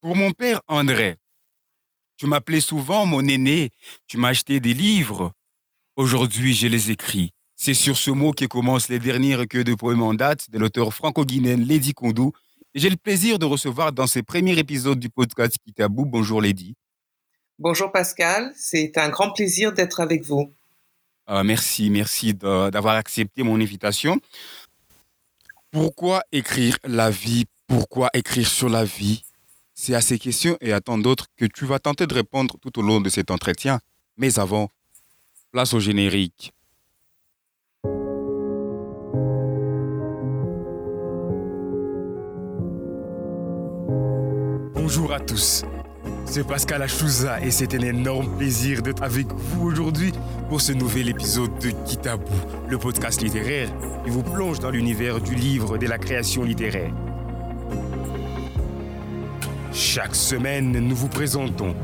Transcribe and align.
Pour 0.00 0.14
mon 0.14 0.30
père 0.30 0.60
André, 0.68 1.16
tu 2.16 2.26
m'appelais 2.26 2.60
souvent 2.60 3.04
mon 3.04 3.26
aîné, 3.26 3.70
tu 4.06 4.16
m'as 4.16 4.28
acheté 4.28 4.60
des 4.60 4.72
livres. 4.72 5.32
Aujourd'hui, 5.96 6.54
je 6.54 6.68
les 6.68 6.92
écris. 6.92 7.32
C'est 7.56 7.74
sur 7.74 7.96
ce 7.96 8.12
mot 8.12 8.32
que 8.32 8.44
commencent 8.44 8.88
les 8.88 9.00
derniers 9.00 9.34
recueils 9.34 9.64
de 9.64 9.74
poèmes 9.74 10.02
en 10.02 10.14
date 10.14 10.50
de 10.50 10.58
l'auteur 10.58 10.94
franco-guinéenne 10.94 11.64
Lady 11.66 11.94
Kondo. 11.94 12.32
J'ai 12.76 12.90
le 12.90 12.96
plaisir 12.96 13.40
de 13.40 13.44
recevoir 13.44 13.92
dans 13.92 14.06
ce 14.06 14.20
premier 14.20 14.56
épisode 14.56 15.00
du 15.00 15.08
podcast 15.08 15.56
Kitabou. 15.66 16.04
Bonjour 16.04 16.40
Lady. 16.40 16.76
Bonjour 17.58 17.90
Pascal, 17.90 18.52
c'est 18.54 18.96
un 18.98 19.08
grand 19.08 19.32
plaisir 19.32 19.72
d'être 19.72 19.98
avec 19.98 20.24
vous. 20.24 20.52
Ah, 21.26 21.42
merci, 21.42 21.90
merci 21.90 22.34
d'avoir 22.34 22.94
accepté 22.94 23.42
mon 23.42 23.60
invitation. 23.60 24.20
Pourquoi 25.72 26.22
écrire 26.30 26.78
la 26.84 27.10
vie? 27.10 27.46
Pourquoi 27.66 28.10
écrire 28.14 28.46
sur 28.46 28.68
la 28.68 28.84
vie? 28.84 29.22
C'est 29.80 29.94
à 29.94 30.00
ces 30.00 30.18
questions 30.18 30.58
et 30.60 30.72
à 30.72 30.80
tant 30.80 30.98
d'autres 30.98 31.26
que 31.36 31.44
tu 31.44 31.64
vas 31.64 31.78
tenter 31.78 32.08
de 32.08 32.12
répondre 32.12 32.56
tout 32.60 32.80
au 32.80 32.82
long 32.82 33.00
de 33.00 33.08
cet 33.08 33.30
entretien. 33.30 33.78
Mais 34.16 34.40
avant, 34.40 34.70
place 35.52 35.72
au 35.72 35.78
générique. 35.78 36.52
Bonjour 44.74 45.12
à 45.12 45.20
tous. 45.20 45.62
C'est 46.26 46.44
Pascal 46.44 46.82
Achouza 46.82 47.40
et 47.40 47.52
c'est 47.52 47.72
un 47.72 47.82
énorme 47.82 48.36
plaisir 48.36 48.82
d'être 48.82 49.04
avec 49.04 49.28
vous 49.32 49.68
aujourd'hui 49.68 50.10
pour 50.48 50.60
ce 50.60 50.72
nouvel 50.72 51.08
épisode 51.08 51.56
de 51.60 51.70
Kitabou, 51.86 52.34
le 52.68 52.78
podcast 52.78 53.22
littéraire 53.22 53.70
qui 54.04 54.10
vous 54.10 54.24
plonge 54.24 54.58
dans 54.58 54.70
l'univers 54.70 55.20
du 55.20 55.36
livre 55.36 55.78
de 55.78 55.86
la 55.86 55.98
création 55.98 56.42
littéraire. 56.42 56.92
Chaque 59.72 60.14
semaine, 60.14 60.72
nous 60.72 60.96
vous 60.96 61.08
présentons 61.08 61.74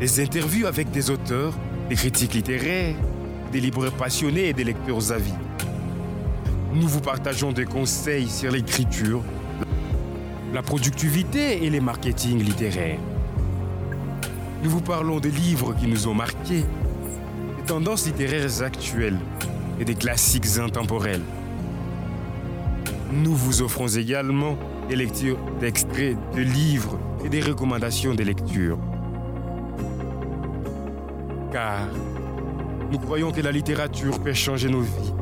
des 0.00 0.20
interviews 0.20 0.66
avec 0.66 0.90
des 0.90 1.08
auteurs, 1.08 1.54
des 1.88 1.94
critiques 1.94 2.34
littéraires, 2.34 2.96
des 3.52 3.60
libraires 3.60 3.92
passionnés 3.92 4.48
et 4.48 4.52
des 4.52 4.64
lecteurs 4.64 5.12
avis. 5.12 5.32
Nous 6.74 6.88
vous 6.88 7.00
partageons 7.00 7.52
des 7.52 7.64
conseils 7.64 8.28
sur 8.28 8.50
l'écriture, 8.50 9.22
la 10.52 10.62
productivité 10.62 11.64
et 11.64 11.70
les 11.70 11.80
marketing 11.80 12.42
littéraires. 12.42 12.98
Nous 14.64 14.70
vous 14.70 14.80
parlons 14.80 15.20
des 15.20 15.30
livres 15.30 15.74
qui 15.74 15.86
nous 15.86 16.08
ont 16.08 16.14
marqués, 16.14 16.64
des 17.56 17.64
tendances 17.66 18.06
littéraires 18.06 18.62
actuelles 18.62 19.18
et 19.78 19.84
des 19.84 19.94
classiques 19.94 20.58
intemporels. 20.58 21.22
Nous 23.12 23.34
vous 23.34 23.62
offrons 23.62 23.88
également 23.88 24.56
des 24.92 24.96
lectures 24.96 25.38
d'extraits 25.58 26.18
de 26.36 26.42
livres 26.42 26.98
et 27.24 27.30
des 27.30 27.40
recommandations 27.40 28.14
de 28.14 28.22
lecture. 28.24 28.78
Car 31.50 31.88
nous 32.90 32.98
croyons 32.98 33.32
que 33.32 33.40
la 33.40 33.52
littérature 33.52 34.20
peut 34.20 34.34
changer 34.34 34.68
nos 34.68 34.82
vies, 34.82 35.14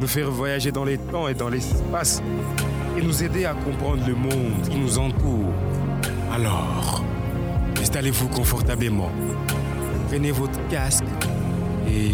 nous 0.00 0.06
faire 0.06 0.30
voyager 0.30 0.70
dans 0.70 0.84
les 0.84 0.96
temps 0.96 1.26
et 1.26 1.34
dans 1.34 1.48
l'espace 1.48 2.22
et 2.96 3.02
nous 3.02 3.24
aider 3.24 3.46
à 3.46 3.54
comprendre 3.54 4.06
le 4.06 4.14
monde 4.14 4.62
qui 4.70 4.76
nous 4.76 4.96
entoure. 4.96 5.52
Alors, 6.32 7.02
installez-vous 7.80 8.28
confortablement, 8.28 9.10
prenez 10.08 10.30
votre 10.30 10.68
casque 10.68 11.02
et 11.88 12.12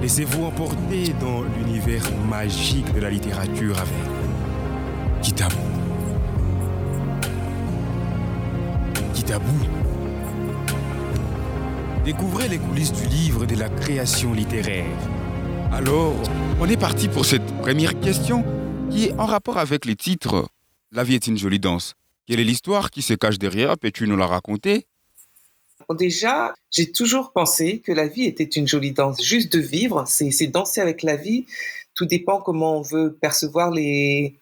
laissez-vous 0.00 0.44
emporter 0.44 1.12
dans 1.20 1.42
l'univers 1.42 2.04
magique 2.26 2.90
de 2.94 3.00
la 3.00 3.10
littérature 3.10 3.76
avec 3.78 5.20
Kitabou. 5.20 5.67
Découvrez 12.02 12.48
les 12.48 12.58
coulisses 12.58 12.92
du 12.92 13.06
livre 13.08 13.44
et 13.44 13.46
de 13.46 13.56
la 13.56 13.68
création 13.68 14.32
littéraire. 14.32 14.86
Alors, 15.70 16.14
on 16.60 16.66
est 16.66 16.78
parti 16.78 17.08
pour 17.08 17.26
cette 17.26 17.44
première 17.58 18.00
question 18.00 18.42
qui 18.90 19.06
est 19.06 19.12
en 19.18 19.26
rapport 19.26 19.58
avec 19.58 19.84
les 19.84 19.96
titres 19.96 20.48
La 20.92 21.04
vie 21.04 21.14
est 21.14 21.26
une 21.26 21.36
jolie 21.36 21.58
danse. 21.58 21.94
Quelle 22.26 22.40
est 22.40 22.44
l'histoire 22.44 22.90
qui 22.90 23.02
se 23.02 23.12
cache 23.12 23.38
derrière 23.38 23.76
Peux-tu 23.76 24.06
nous 24.06 24.16
la 24.16 24.26
raconter 24.26 24.86
Déjà, 25.98 26.54
j'ai 26.70 26.90
toujours 26.90 27.32
pensé 27.32 27.80
que 27.80 27.92
la 27.92 28.08
vie 28.08 28.24
était 28.24 28.44
une 28.44 28.66
jolie 28.66 28.92
danse. 28.92 29.22
Juste 29.22 29.52
de 29.52 29.60
vivre, 29.60 30.04
c'est 30.06 30.46
danser 30.46 30.80
avec 30.80 31.02
la 31.02 31.16
vie. 31.16 31.44
Tout 31.94 32.06
dépend 32.06 32.40
comment 32.40 32.78
on 32.78 32.82
veut 32.82 33.12
percevoir 33.12 33.70
les, 33.72 34.38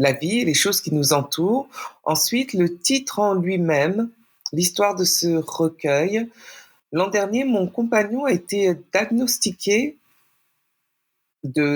la 0.00 0.12
vie, 0.12 0.44
les 0.46 0.54
choses 0.54 0.80
qui 0.80 0.92
nous 0.92 1.12
entourent. 1.12 1.68
Ensuite, 2.04 2.54
le 2.54 2.74
titre 2.74 3.18
en 3.18 3.34
lui-même, 3.34 4.10
l'histoire 4.52 4.96
de 4.96 5.04
ce 5.04 5.28
recueil. 5.28 6.26
L'an 6.90 7.08
dernier, 7.08 7.44
mon 7.44 7.68
compagnon 7.68 8.24
a 8.24 8.32
été 8.32 8.74
diagnostiqué 8.92 9.98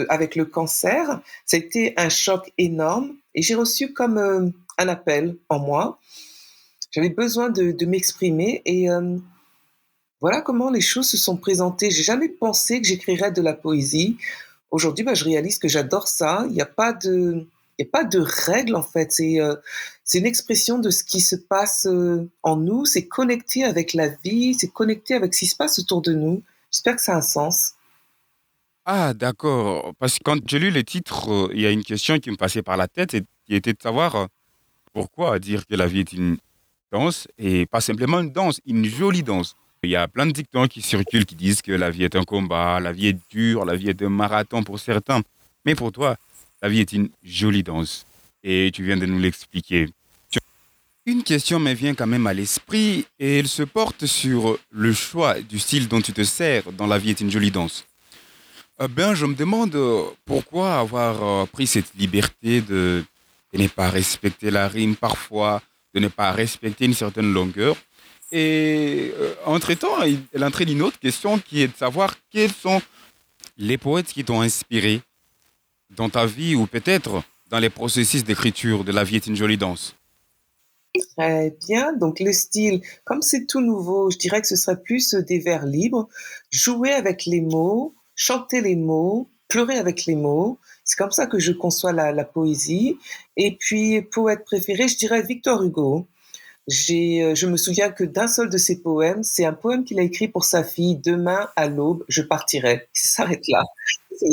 avec 0.08 0.36
le 0.36 0.46
cancer. 0.46 1.20
C'était 1.44 1.92
un 1.98 2.08
choc 2.08 2.50
énorme 2.56 3.14
et 3.34 3.42
j'ai 3.42 3.54
reçu 3.54 3.92
comme 3.92 4.18
euh, 4.18 4.48
un 4.78 4.88
appel 4.88 5.36
en 5.50 5.58
moi. 5.58 5.98
J'avais 6.92 7.10
besoin 7.10 7.50
de, 7.50 7.84
m'exprimer 7.84 8.62
et 8.64 8.90
euh, 8.90 9.18
voilà 10.20 10.40
comment 10.40 10.70
les 10.70 10.80
choses 10.80 11.08
se 11.10 11.18
sont 11.18 11.36
présentées. 11.36 11.90
J'ai 11.90 12.02
jamais 12.02 12.28
pensé 12.30 12.80
que 12.80 12.86
j'écrirais 12.86 13.32
de 13.32 13.42
la 13.42 13.52
poésie. 13.52 14.16
Aujourd'hui, 14.70 15.04
bah, 15.04 15.14
je 15.14 15.24
réalise 15.24 15.58
que 15.58 15.68
j'adore 15.68 16.08
ça. 16.08 16.44
Il 16.48 16.54
n'y 16.54 16.62
a 16.62 16.66
pas 16.66 16.92
de, 16.92 17.46
il 17.78 17.86
a 17.86 17.88
pas 17.90 18.04
de 18.04 18.18
règles 18.18 18.76
en 18.76 18.82
fait. 18.82 19.12
C'est 19.12 19.40
euh, 19.40 19.56
une 20.14 20.26
expression 20.26 20.78
de 20.78 20.90
ce 20.90 21.02
qui 21.04 21.20
se 21.20 21.36
passe 21.36 21.88
en 22.42 22.56
nous. 22.56 22.84
C'est 22.86 23.06
connecté 23.06 23.64
avec 23.64 23.94
la 23.94 24.08
vie. 24.08 24.54
C'est 24.54 24.72
connecté 24.72 25.14
avec 25.14 25.34
ce 25.34 25.40
qui 25.40 25.46
se 25.46 25.56
passe 25.56 25.78
autour 25.78 26.02
de 26.02 26.12
nous. 26.12 26.42
J'espère 26.70 26.96
que 26.96 27.02
ça 27.02 27.14
a 27.14 27.18
un 27.18 27.22
sens. 27.22 27.74
Ah, 28.86 29.14
d'accord. 29.14 29.94
Parce 29.98 30.18
que 30.18 30.24
quand 30.24 30.38
j'ai 30.46 30.58
lu 30.58 30.70
les 30.70 30.84
titres, 30.84 31.30
euh, 31.30 31.48
il 31.54 31.60
y 31.60 31.66
a 31.66 31.70
une 31.70 31.84
question 31.84 32.18
qui 32.18 32.30
me 32.30 32.36
passait 32.36 32.62
par 32.62 32.76
la 32.76 32.86
tête 32.86 33.14
et 33.14 33.22
qui 33.46 33.54
était 33.54 33.72
de 33.72 33.80
savoir 33.80 34.14
euh, 34.16 34.26
pourquoi 34.92 35.38
dire 35.38 35.66
que 35.66 35.74
la 35.74 35.86
vie 35.86 36.00
est 36.00 36.12
une 36.12 36.36
danse 36.92 37.26
et 37.38 37.64
pas 37.64 37.80
simplement 37.80 38.20
une 38.20 38.32
danse, 38.32 38.60
une 38.66 38.84
jolie 38.84 39.22
danse. 39.22 39.56
Il 39.82 39.90
y 39.90 39.96
a 39.96 40.06
plein 40.06 40.26
de 40.26 40.32
dictons 40.32 40.66
qui 40.66 40.82
circulent 40.82 41.24
qui 41.24 41.34
disent 41.34 41.62
que 41.62 41.72
la 41.72 41.90
vie 41.90 42.04
est 42.04 42.14
un 42.16 42.24
combat, 42.24 42.78
la 42.80 42.92
vie 42.92 43.08
est 43.08 43.18
dure, 43.30 43.64
la 43.64 43.74
vie 43.74 43.88
est 43.88 44.02
un 44.02 44.10
marathon 44.10 44.62
pour 44.62 44.78
certains. 44.78 45.22
Mais 45.64 45.74
pour 45.74 45.92
toi, 45.92 46.16
la 46.64 46.70
vie 46.70 46.80
est 46.80 46.92
une 46.94 47.10
jolie 47.22 47.62
danse. 47.62 48.06
Et 48.42 48.70
tu 48.72 48.82
viens 48.82 48.96
de 48.96 49.04
nous 49.04 49.18
l'expliquer. 49.18 49.86
Une 51.04 51.22
question 51.22 51.60
me 51.60 51.74
vient 51.74 51.94
quand 51.94 52.06
même 52.06 52.26
à 52.26 52.32
l'esprit 52.32 53.04
et 53.18 53.40
elle 53.40 53.48
se 53.48 53.64
porte 53.64 54.06
sur 54.06 54.58
le 54.70 54.94
choix 54.94 55.38
du 55.42 55.58
style 55.58 55.88
dont 55.88 56.00
tu 56.00 56.14
te 56.14 56.24
sers 56.24 56.72
dans 56.72 56.86
La 56.86 56.96
vie 56.96 57.10
est 57.10 57.20
une 57.20 57.30
jolie 57.30 57.50
danse. 57.50 57.84
Eh 58.80 58.88
ben, 58.88 59.12
je 59.14 59.26
me 59.26 59.34
demande 59.34 59.74
euh, 59.74 60.04
pourquoi 60.24 60.78
avoir 60.78 61.22
euh, 61.22 61.44
pris 61.44 61.66
cette 61.66 61.92
liberté 61.98 62.62
de, 62.62 63.04
ne 63.52 63.68
pas 63.68 63.90
respecter 63.90 64.50
la 64.50 64.66
rime 64.66 64.96
parfois, 64.96 65.60
de 65.92 66.00
ne 66.00 66.08
pas 66.08 66.32
respecter 66.32 66.86
une 66.86 66.94
certaine 66.94 67.30
longueur? 67.30 67.76
Et 68.32 69.12
euh, 69.20 69.34
entre-temps, 69.44 69.96
elle 70.02 70.44
entraîne 70.44 70.70
une 70.70 70.80
autre 70.80 70.98
question 70.98 71.38
qui 71.38 71.60
est 71.60 71.68
de 71.68 71.76
savoir 71.76 72.14
quels 72.30 72.54
sont 72.54 72.80
les 73.58 73.76
poètes 73.76 74.10
qui 74.14 74.24
t'ont 74.24 74.40
inspiré 74.40 75.02
dans 75.96 76.08
ta 76.08 76.26
vie 76.26 76.54
ou 76.54 76.66
peut-être 76.66 77.22
dans 77.50 77.58
les 77.58 77.70
processus 77.70 78.24
d'écriture 78.24 78.84
de 78.84 78.92
La 78.92 79.04
vie 79.04 79.16
est 79.16 79.26
une 79.26 79.36
jolie 79.36 79.56
danse? 79.56 79.96
Très 81.16 81.56
bien. 81.66 81.92
Donc 81.92 82.20
le 82.20 82.32
style, 82.32 82.80
comme 83.04 83.22
c'est 83.22 83.46
tout 83.46 83.60
nouveau, 83.60 84.10
je 84.10 84.18
dirais 84.18 84.40
que 84.40 84.46
ce 84.46 84.56
serait 84.56 84.80
plus 84.80 85.14
des 85.14 85.40
vers 85.40 85.66
libres, 85.66 86.08
jouer 86.50 86.92
avec 86.92 87.26
les 87.26 87.40
mots, 87.40 87.94
chanter 88.14 88.60
les 88.60 88.76
mots, 88.76 89.28
pleurer 89.48 89.76
avec 89.76 90.06
les 90.06 90.14
mots. 90.14 90.58
C'est 90.84 90.96
comme 90.96 91.10
ça 91.10 91.26
que 91.26 91.38
je 91.38 91.52
conçois 91.52 91.92
la, 91.92 92.24
poésie. 92.24 92.98
Et 93.36 93.56
puis, 93.56 94.02
poète 94.02 94.44
préféré, 94.44 94.88
je 94.88 94.96
dirais 94.96 95.22
Victor 95.22 95.62
Hugo. 95.62 96.06
Euh, 96.68 97.34
je 97.34 97.46
me 97.46 97.56
souviens 97.56 97.90
que 97.90 98.04
d'un 98.04 98.26
seul 98.26 98.48
de 98.48 98.56
ses 98.56 98.80
poèmes, 98.80 99.22
c'est 99.22 99.44
un 99.44 99.52
poème 99.52 99.84
qu'il 99.84 99.98
a 99.98 100.02
écrit 100.02 100.28
pour 100.28 100.44
sa 100.44 100.64
fille. 100.64 100.96
Demain 100.96 101.48
à 101.56 101.68
l'aube, 101.68 102.04
je 102.08 102.22
partirai. 102.22 102.88
Ça 102.92 103.24
s'arrête 103.24 103.46
là. 103.48 103.62
C'est 104.16 104.28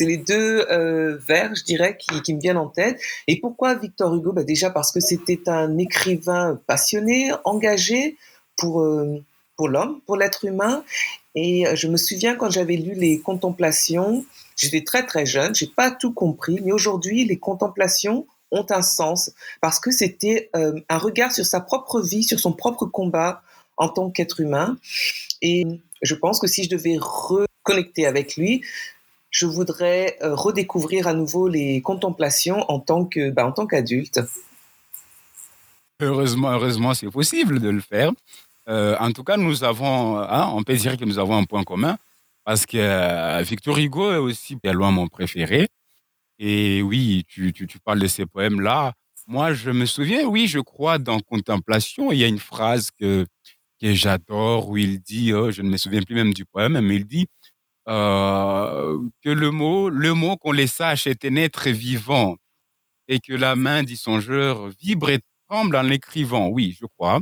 les 0.00 0.16
deux, 0.16 0.66
euh, 0.70 1.18
vers, 1.18 1.54
je 1.54 1.64
dirais, 1.64 1.96
qui, 1.98 2.34
me 2.34 2.40
viennent 2.40 2.56
en 2.56 2.68
tête. 2.68 3.00
Et 3.26 3.40
pourquoi 3.40 3.74
Victor 3.74 4.14
Hugo? 4.14 4.32
Bah 4.32 4.44
Déjà 4.44 4.70
parce 4.70 4.92
que 4.92 5.00
c'était 5.00 5.48
un 5.48 5.78
écrivain 5.78 6.60
passionné, 6.66 7.30
engagé 7.44 8.16
pour, 8.56 8.80
euh, 8.80 9.22
pour 9.56 9.68
l'homme, 9.68 10.00
pour 10.06 10.16
l'être 10.16 10.44
humain. 10.44 10.84
Et 11.34 11.66
euh, 11.66 11.76
je 11.76 11.88
me 11.88 11.96
souviens 11.96 12.36
quand 12.36 12.50
j'avais 12.50 12.76
lu 12.76 12.94
les 12.94 13.20
Contemplations, 13.20 14.24
j'étais 14.56 14.82
très 14.82 15.06
très 15.06 15.26
jeune, 15.26 15.54
j'ai 15.54 15.66
pas 15.66 15.90
tout 15.90 16.12
compris, 16.12 16.60
mais 16.64 16.72
aujourd'hui 16.72 17.24
les 17.24 17.38
Contemplations 17.38 18.26
ont 18.50 18.66
un 18.68 18.82
sens 18.82 19.30
parce 19.62 19.80
que 19.80 19.90
c'était 19.90 20.50
un 20.52 20.98
regard 20.98 21.32
sur 21.32 21.46
sa 21.46 21.58
propre 21.60 22.02
vie, 22.02 22.22
sur 22.22 22.38
son 22.38 22.52
propre 22.52 22.84
combat 22.84 23.42
en 23.78 23.88
tant 23.88 24.10
qu'être 24.10 24.40
humain. 24.40 24.76
Et 25.40 25.64
je 26.02 26.14
pense 26.14 26.38
que 26.38 26.46
si 26.46 26.64
je 26.64 26.68
devais 26.68 26.98
reconnecter 26.98 28.04
avec 28.04 28.36
lui, 28.36 28.62
je 29.32 29.46
voudrais 29.46 30.18
euh, 30.22 30.34
redécouvrir 30.34 31.08
à 31.08 31.14
nouveau 31.14 31.48
les 31.48 31.80
contemplations 31.80 32.70
en 32.70 32.78
tant 32.78 33.06
que, 33.06 33.30
bah, 33.30 33.46
en 33.46 33.52
tant 33.52 33.66
qu'adulte. 33.66 34.20
heureusement, 36.00 36.50
heureusement, 36.50 36.94
c'est 36.94 37.10
possible 37.10 37.58
de 37.58 37.70
le 37.70 37.80
faire. 37.80 38.12
Euh, 38.68 38.94
en 39.00 39.10
tout 39.10 39.24
cas, 39.24 39.38
nous 39.38 39.64
avons, 39.64 40.18
hein, 40.18 40.50
on 40.54 40.62
peut 40.62 40.76
dire 40.76 40.96
que 40.96 41.04
nous 41.04 41.18
avons 41.18 41.36
un 41.36 41.44
point 41.44 41.64
commun 41.64 41.96
parce 42.44 42.66
que 42.66 42.76
euh, 42.76 43.42
Victor 43.42 43.78
Hugo 43.78 44.12
est 44.12 44.18
aussi 44.18 44.56
bien 44.62 44.72
loin 44.72 44.90
mon 44.90 45.08
préféré. 45.08 45.68
Et 46.38 46.82
oui, 46.82 47.24
tu, 47.26 47.52
tu, 47.52 47.66
tu 47.66 47.78
parles 47.78 48.00
de 48.00 48.06
ces 48.06 48.26
poèmes-là. 48.26 48.92
Moi, 49.26 49.54
je 49.54 49.70
me 49.70 49.86
souviens, 49.86 50.26
oui, 50.26 50.46
je 50.46 50.58
crois, 50.58 50.98
dans 50.98 51.20
Contemplation, 51.20 52.12
il 52.12 52.18
y 52.18 52.24
a 52.24 52.26
une 52.26 52.40
phrase 52.40 52.90
que, 52.90 53.24
que 53.80 53.94
j'adore 53.94 54.68
où 54.68 54.76
il 54.76 55.00
dit, 55.00 55.32
oh, 55.32 55.50
je 55.50 55.62
ne 55.62 55.70
me 55.70 55.76
souviens 55.76 56.02
plus 56.02 56.16
même 56.16 56.34
du 56.34 56.44
poème, 56.44 56.80
mais 56.80 56.96
il 56.96 57.06
dit 57.06 57.28
euh, 57.88 58.98
que 59.24 59.30
le 59.30 59.50
mot, 59.50 59.88
le 59.88 60.14
mot 60.14 60.36
qu'on 60.36 60.52
les 60.52 60.68
sache 60.68 61.06
était 61.06 61.30
naître 61.30 61.68
vivant 61.68 62.36
et 63.08 63.18
que 63.18 63.32
la 63.32 63.56
main 63.56 63.82
du 63.82 63.96
songeur 63.96 64.68
vibre 64.80 65.10
et 65.10 65.20
tremble 65.48 65.76
en 65.76 65.82
l'écrivant. 65.82 66.48
Oui, 66.48 66.76
je 66.80 66.86
crois 66.86 67.20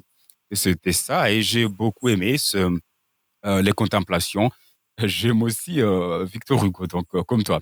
que 0.50 0.56
c'était 0.56 0.92
ça 0.92 1.30
et 1.30 1.42
j'ai 1.42 1.66
beaucoup 1.66 2.10
aimé 2.10 2.36
euh, 2.54 3.62
les 3.62 3.72
contemplations. 3.72 4.50
J'aime 5.02 5.42
aussi 5.42 5.80
euh, 5.80 6.24
Victor 6.24 6.62
Hugo, 6.64 6.86
donc 6.86 7.06
comme 7.26 7.42
toi. 7.42 7.60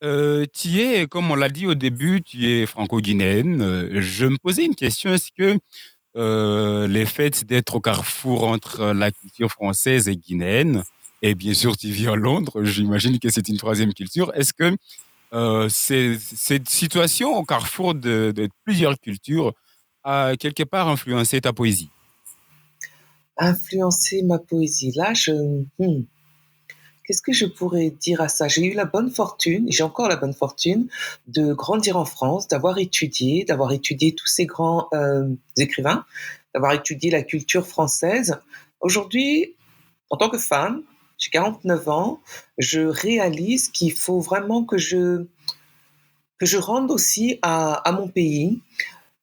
Tu 0.00 0.80
es, 0.80 1.06
comme 1.06 1.30
on 1.30 1.36
l'a 1.36 1.48
dit 1.48 1.68
au 1.68 1.76
début, 1.76 2.22
tu 2.22 2.44
es 2.50 2.66
franco-guinéenne. 2.66 4.00
Je 4.00 4.26
me 4.26 4.36
posais 4.36 4.64
une 4.64 4.74
question, 4.74 5.14
est-ce 5.14 5.30
que 5.30 5.60
les 6.88 7.06
faits 7.06 7.44
d'être 7.44 7.76
au 7.76 7.80
carrefour 7.80 8.48
entre 8.48 8.86
la 8.86 9.12
culture 9.12 9.52
française 9.52 10.08
et 10.08 10.16
guinéenne, 10.16 10.82
et 11.22 11.34
bien 11.34 11.54
sûr 11.54 11.76
tu 11.76 11.88
vis 11.88 12.08
à 12.08 12.16
Londres, 12.16 12.64
j'imagine 12.64 13.18
que 13.18 13.30
c'est 13.30 13.48
une 13.48 13.56
troisième 13.56 13.94
culture, 13.94 14.32
est-ce 14.34 14.52
que 14.52 14.76
euh, 15.32 15.68
cette 15.70 16.68
situation 16.68 17.36
au 17.36 17.44
carrefour 17.44 17.94
de, 17.94 18.48
plusieurs 18.64 18.98
cultures 18.98 19.52
a 20.04 20.34
quelque 20.38 20.64
part 20.64 20.88
influencé 20.88 21.40
ta 21.40 21.52
poésie? 21.52 21.90
Influencé 23.38 24.22
ma 24.22 24.38
poésie, 24.38 24.92
là, 24.94 25.14
je... 25.14 25.32
Hmm. 25.78 26.02
Qu'est-ce 27.04 27.22
que 27.22 27.32
je 27.32 27.46
pourrais 27.46 27.90
dire 27.90 28.20
à 28.20 28.28
ça? 28.28 28.46
J'ai 28.46 28.64
eu 28.64 28.74
la 28.74 28.84
bonne 28.84 29.10
fortune, 29.10 29.66
j'ai 29.68 29.82
encore 29.82 30.08
la 30.08 30.16
bonne 30.16 30.34
fortune 30.34 30.88
de 31.26 31.52
grandir 31.52 31.96
en 31.96 32.04
France, 32.04 32.46
d'avoir 32.46 32.78
étudié, 32.78 33.44
d'avoir 33.44 33.72
étudié 33.72 34.14
tous 34.14 34.28
ces 34.28 34.46
grands 34.46 34.88
euh, 34.92 35.28
écrivains, 35.56 36.04
d'avoir 36.54 36.72
étudié 36.72 37.10
la 37.10 37.22
culture 37.22 37.66
française. 37.66 38.38
Aujourd'hui, 38.80 39.56
en 40.10 40.16
tant 40.16 40.28
que 40.28 40.38
femme, 40.38 40.82
j'ai 41.22 41.30
49 41.30 41.88
ans, 41.88 42.20
je 42.58 42.80
réalise 42.80 43.68
qu'il 43.68 43.92
faut 43.92 44.18
vraiment 44.18 44.64
que 44.64 44.76
je, 44.76 45.26
que 46.38 46.46
je 46.46 46.58
rende 46.58 46.90
aussi 46.90 47.38
à, 47.42 47.80
mon 47.92 48.08
pays 48.08 48.60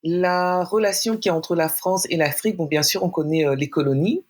la 0.01 0.63
relation 0.63 1.17
qu'il 1.17 1.29
y 1.29 1.29
a 1.29 1.35
entre 1.35 1.55
la 1.55 1.67
France 1.67 2.07
et 2.09 2.15
l'Afrique. 2.15 2.55
Bon, 2.55 2.67
bien 2.67 2.83
sûr, 2.83 3.03
on 3.03 3.09
connaît 3.09 3.45
euh, 3.45 3.53
les 3.53 3.69
colonies, 3.69 4.23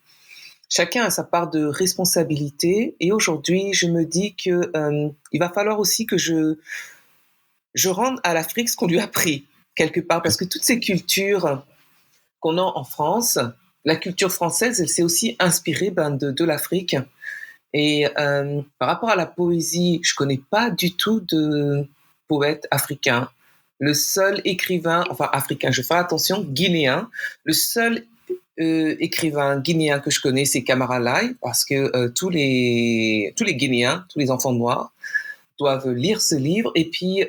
chacun 0.68 1.04
a 1.04 1.12
sa 1.12 1.24
part 1.24 1.52
de 1.52 1.64
responsabilité. 1.64 2.96
Et 3.00 3.12
aujourd'hui, 3.12 3.72
je 3.74 3.86
me 3.86 4.04
dis 4.04 4.36
que 4.36 4.76
euh, 4.76 5.10
il 5.32 5.40
va 5.40 5.50
falloir 5.50 5.80
aussi 5.80 6.08
que 6.08 6.18
je 6.18 6.58
je 7.76 7.90
rende 7.90 8.20
à 8.24 8.34
l'Afrique 8.34 8.68
ce 8.68 8.76
qu'on 8.76 8.88
lui 8.88 9.00
a 9.00 9.08
pris 9.08 9.46
quelque 9.76 10.00
part, 10.00 10.24
parce 10.24 10.38
que 10.38 10.46
toutes 10.46 10.64
ces 10.64 10.80
cultures 10.80 11.64
qu'on 12.40 12.58
a 12.58 12.64
en 12.64 12.84
France, 12.84 13.38
la 13.86 13.96
culture 13.96 14.32
française, 14.32 14.82
elle 14.82 14.90
s'est 14.90 15.04
aussi 15.04 15.36
inspirée 15.38 15.92
ben, 15.92 16.10
de 16.10 16.44
l'Afrique. 16.44 16.96
Et 17.74 18.08
euh, 18.18 18.62
par 18.80 18.88
rapport 18.88 19.10
à 19.10 19.16
la 19.16 19.26
poésie, 19.26 20.00
je 20.04 20.14
connais 20.16 20.42
pas 20.50 20.70
du 20.70 20.96
tout 20.96 21.22
de 21.22 21.88
poète 22.28 22.68
africain. 22.72 23.30
Le 23.80 23.94
seul 23.94 24.42
écrivain, 24.44 25.04
enfin 25.10 25.30
africain, 25.32 25.72
je 25.72 25.82
fais 25.82 25.96
attention, 25.96 26.44
guinéen, 26.44 27.10
le 27.44 27.54
seul 27.54 28.06
euh, 28.60 28.96
écrivain 29.00 29.60
guinéen 29.60 30.00
que 30.00 30.12
je 30.12 30.20
connais, 30.20 30.46
c'est 30.46 30.64
Kamara 30.64 31.00
Lai, 31.00 31.34
parce 31.42 31.64
que 31.64 31.96
euh, 31.96 32.10
tous, 32.10 32.30
les, 32.30 33.34
tous 33.38 33.46
les 33.46 33.56
Guinéens, 33.56 34.06
tous 34.10 34.20
les 34.20 34.32
enfants 34.32 34.52
noirs, 34.52 34.92
doivent 35.58 35.92
lire 35.92 36.22
ce 36.22 36.36
livre. 36.36 36.72
Et 36.76 36.86
puis, 36.86 37.24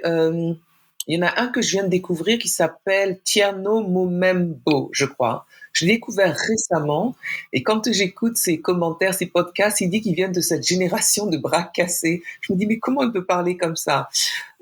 il 1.07 1.19
y 1.19 1.19
en 1.19 1.27
a 1.27 1.41
un 1.41 1.49
que 1.49 1.63
je 1.63 1.71
viens 1.73 1.85
de 1.85 1.89
découvrir 1.89 2.39
qui 2.39 2.49
s'appelle 2.49 3.21
Tierno 3.25 3.81
Momembo, 3.81 4.91
je 4.93 5.05
crois. 5.05 5.47
Je 5.73 5.87
l'ai 5.87 5.95
découvert 5.95 6.37
récemment 6.37 7.15
et 7.53 7.63
quand 7.63 7.93
j'écoute 7.93 8.37
ses 8.37 8.61
commentaires, 8.61 9.15
ses 9.15 9.27
podcasts, 9.27 9.81
il 9.81 9.91
dit 9.91 10.01
qu'il 10.01 10.15
vient 10.15 10.29
de 10.29 10.41
cette 10.41 10.67
génération 10.67 11.27
de 11.27 11.37
bras 11.37 11.63
cassés. 11.63 12.23
Je 12.41 12.53
me 12.53 12.59
dis, 12.59 12.67
mais 12.67 12.79
comment 12.79 13.03
il 13.03 13.13
peut 13.13 13.25
parler 13.25 13.57
comme 13.57 13.77
ça? 13.77 14.09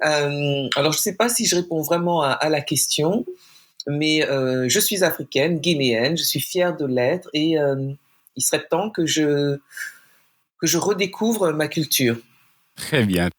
Euh, 0.04 0.68
Alors, 0.76 0.92
je 0.92 0.98
ne 0.98 1.02
sais 1.02 1.14
pas 1.14 1.28
si 1.28 1.46
je 1.46 1.56
réponds 1.56 1.82
vraiment 1.82 2.22
à, 2.22 2.48
la 2.48 2.60
question 2.60 3.24
mais 3.90 4.22
euh, 4.28 4.68
je 4.68 4.80
suis 4.80 5.02
africaine, 5.02 5.60
guinéenne, 5.60 6.16
je 6.16 6.22
suis 6.22 6.40
fière 6.40 6.76
de 6.76 6.84
l'être 6.84 7.30
et 7.32 7.58
euh, 7.58 7.90
il 8.36 8.42
serait 8.42 8.66
temps 8.68 8.90
que 8.90 9.06
je, 9.06 9.56
que 10.60 10.66
je 10.66 10.78
redécouvre 10.78 11.52
ma 11.52 11.68
culture. 11.68 12.16
Très 12.76 13.04
bien. 13.04 13.30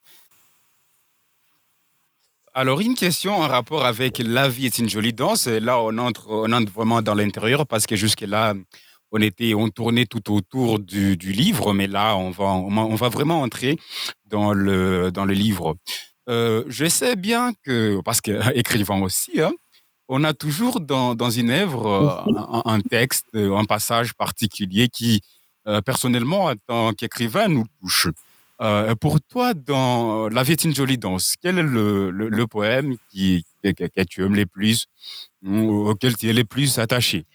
Alors, 2.53 2.81
une 2.81 2.95
question 2.95 3.35
en 3.35 3.47
rapport 3.47 3.85
avec 3.85 4.17
La 4.19 4.49
vie 4.49 4.65
est 4.65 4.79
une 4.79 4.89
jolie 4.89 5.13
danse. 5.13 5.47
Là, 5.47 5.79
on 5.79 5.97
entre, 5.97 6.27
on 6.29 6.51
entre 6.51 6.71
vraiment 6.71 7.01
dans 7.01 7.13
l'intérieur 7.13 7.67
parce 7.67 7.85
que 7.85 7.95
jusque-là, 7.95 8.53
on 9.11 9.21
était, 9.21 9.53
on 9.53 9.69
tournait 9.69 10.05
tout 10.05 10.33
autour 10.33 10.79
du, 10.79 11.15
livre, 11.15 11.73
mais 11.73 11.87
là, 11.87 12.15
on 12.15 12.31
va, 12.31 12.45
on 12.45 12.95
va 12.95 13.09
vraiment 13.09 13.41
entrer 13.41 13.77
dans 14.25 14.53
le, 14.53 15.11
dans 15.11 15.25
le 15.25 15.33
livre. 15.33 15.75
Euh, 16.29 16.63
je 16.67 16.85
sais 16.85 17.15
bien 17.15 17.53
que, 17.63 18.01
parce 18.01 18.21
que 18.21 18.31
écrivant 18.55 19.01
aussi, 19.01 19.41
hein, 19.41 19.51
on 20.07 20.23
a 20.23 20.33
toujours 20.33 20.79
dans, 20.79 21.29
une 21.29 21.49
œuvre 21.51 21.85
euh, 21.87 22.61
un, 22.65 22.73
un, 22.73 22.79
texte, 22.81 23.27
un 23.33 23.65
passage 23.65 24.13
particulier 24.13 24.89
qui, 24.89 25.21
euh, 25.67 25.81
personnellement, 25.81 26.45
en 26.45 26.55
tant 26.67 26.93
qu'écrivain, 26.93 27.47
nous 27.47 27.65
touche. 27.81 28.07
Euh, 28.61 28.93
pour 28.95 29.21
toi, 29.21 29.53
dans 29.53 30.27
La 30.29 30.43
vie 30.43 30.51
est 30.51 30.63
une 30.65 30.75
jolie 30.75 30.97
danse, 30.97 31.35
quel 31.41 31.59
est 31.59 31.63
le, 31.63 32.45
poème 32.45 32.95
qui, 33.09 33.45
que, 33.63 34.03
tu 34.03 34.23
aimes 34.23 34.35
le 34.35 34.45
plus 34.45 34.87
auquel 35.45 36.17
tu 36.17 36.29
es 36.29 36.33
le 36.33 36.43
plus 36.43 36.77
attaché? 36.77 37.25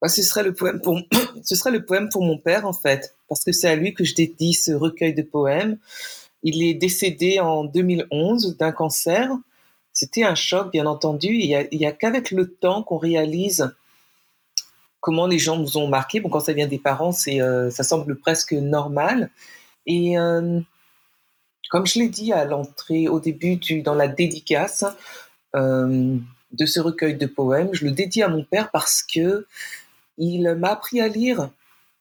Bah, 0.00 0.08
ce, 0.08 0.22
serait 0.22 0.44
le 0.44 0.54
poème 0.54 0.80
pour, 0.80 1.00
ce 1.44 1.56
serait 1.56 1.72
le 1.72 1.84
poème 1.84 2.08
pour 2.08 2.22
mon 2.22 2.38
père, 2.38 2.66
en 2.66 2.72
fait, 2.72 3.16
parce 3.28 3.44
que 3.44 3.52
c'est 3.52 3.68
à 3.68 3.74
lui 3.74 3.92
que 3.94 4.04
je 4.04 4.14
dédie 4.14 4.54
ce 4.54 4.70
recueil 4.72 5.14
de 5.14 5.22
poèmes. 5.22 5.78
Il 6.44 6.62
est 6.62 6.74
décédé 6.74 7.40
en 7.40 7.64
2011 7.64 8.56
d'un 8.56 8.70
cancer. 8.70 9.30
C'était 9.92 10.22
un 10.22 10.36
choc, 10.36 10.70
bien 10.70 10.86
entendu. 10.86 11.34
Il 11.34 11.68
n'y 11.72 11.86
a, 11.86 11.88
a 11.88 11.92
qu'avec 11.92 12.30
le 12.30 12.48
temps 12.48 12.84
qu'on 12.84 12.98
réalise 12.98 13.74
comment 15.00 15.26
les 15.26 15.40
gens 15.40 15.56
nous 15.56 15.76
ont 15.76 15.88
marqués. 15.88 16.20
Bon, 16.20 16.28
quand 16.28 16.40
ça 16.40 16.52
vient 16.52 16.68
des 16.68 16.78
parents, 16.78 17.10
c'est, 17.10 17.40
euh, 17.40 17.70
ça 17.70 17.82
semble 17.82 18.16
presque 18.16 18.52
normal. 18.52 19.30
Et 19.88 20.16
euh, 20.16 20.60
comme 21.70 21.86
je 21.86 21.98
l'ai 21.98 22.08
dit 22.08 22.32
à 22.32 22.44
l'entrée, 22.44 23.08
au 23.08 23.18
début, 23.18 23.58
dans 23.82 23.94
la 23.94 24.06
dédicace 24.06 24.84
euh, 25.56 26.16
de 26.52 26.66
ce 26.66 26.78
recueil 26.78 27.16
de 27.16 27.26
poèmes, 27.26 27.70
je 27.72 27.84
le 27.84 27.90
dédie 27.90 28.22
à 28.22 28.28
mon 28.28 28.44
père 28.44 28.70
parce 28.70 29.02
que 29.02 29.46
il 30.16 30.54
m'a 30.54 30.70
appris 30.70 31.00
à 31.00 31.08
lire 31.08 31.50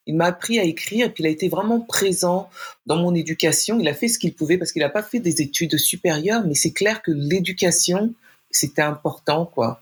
il 0.08 0.16
m'a 0.16 0.26
appris 0.26 0.58
à 0.58 0.64
écrire 0.64 1.08
et 1.08 1.10
puis 1.10 1.24
il 1.24 1.28
a 1.28 1.30
été 1.30 1.50
vraiment 1.50 1.82
présent 1.82 2.50
dans 2.86 2.96
mon 2.96 3.14
éducation. 3.14 3.78
Il 3.80 3.88
a 3.88 3.94
fait 3.94 4.08
ce 4.08 4.18
qu'il 4.18 4.34
pouvait 4.34 4.58
parce 4.58 4.72
qu'il 4.72 4.82
n'a 4.82 4.90
pas 4.90 5.04
fait 5.04 5.20
des 5.20 5.42
études 5.42 5.78
supérieures, 5.78 6.44
mais 6.48 6.56
c'est 6.56 6.72
clair 6.72 7.02
que 7.02 7.12
l'éducation, 7.12 8.14
c'était 8.50 8.82
important, 8.82 9.46
quoi. 9.46 9.82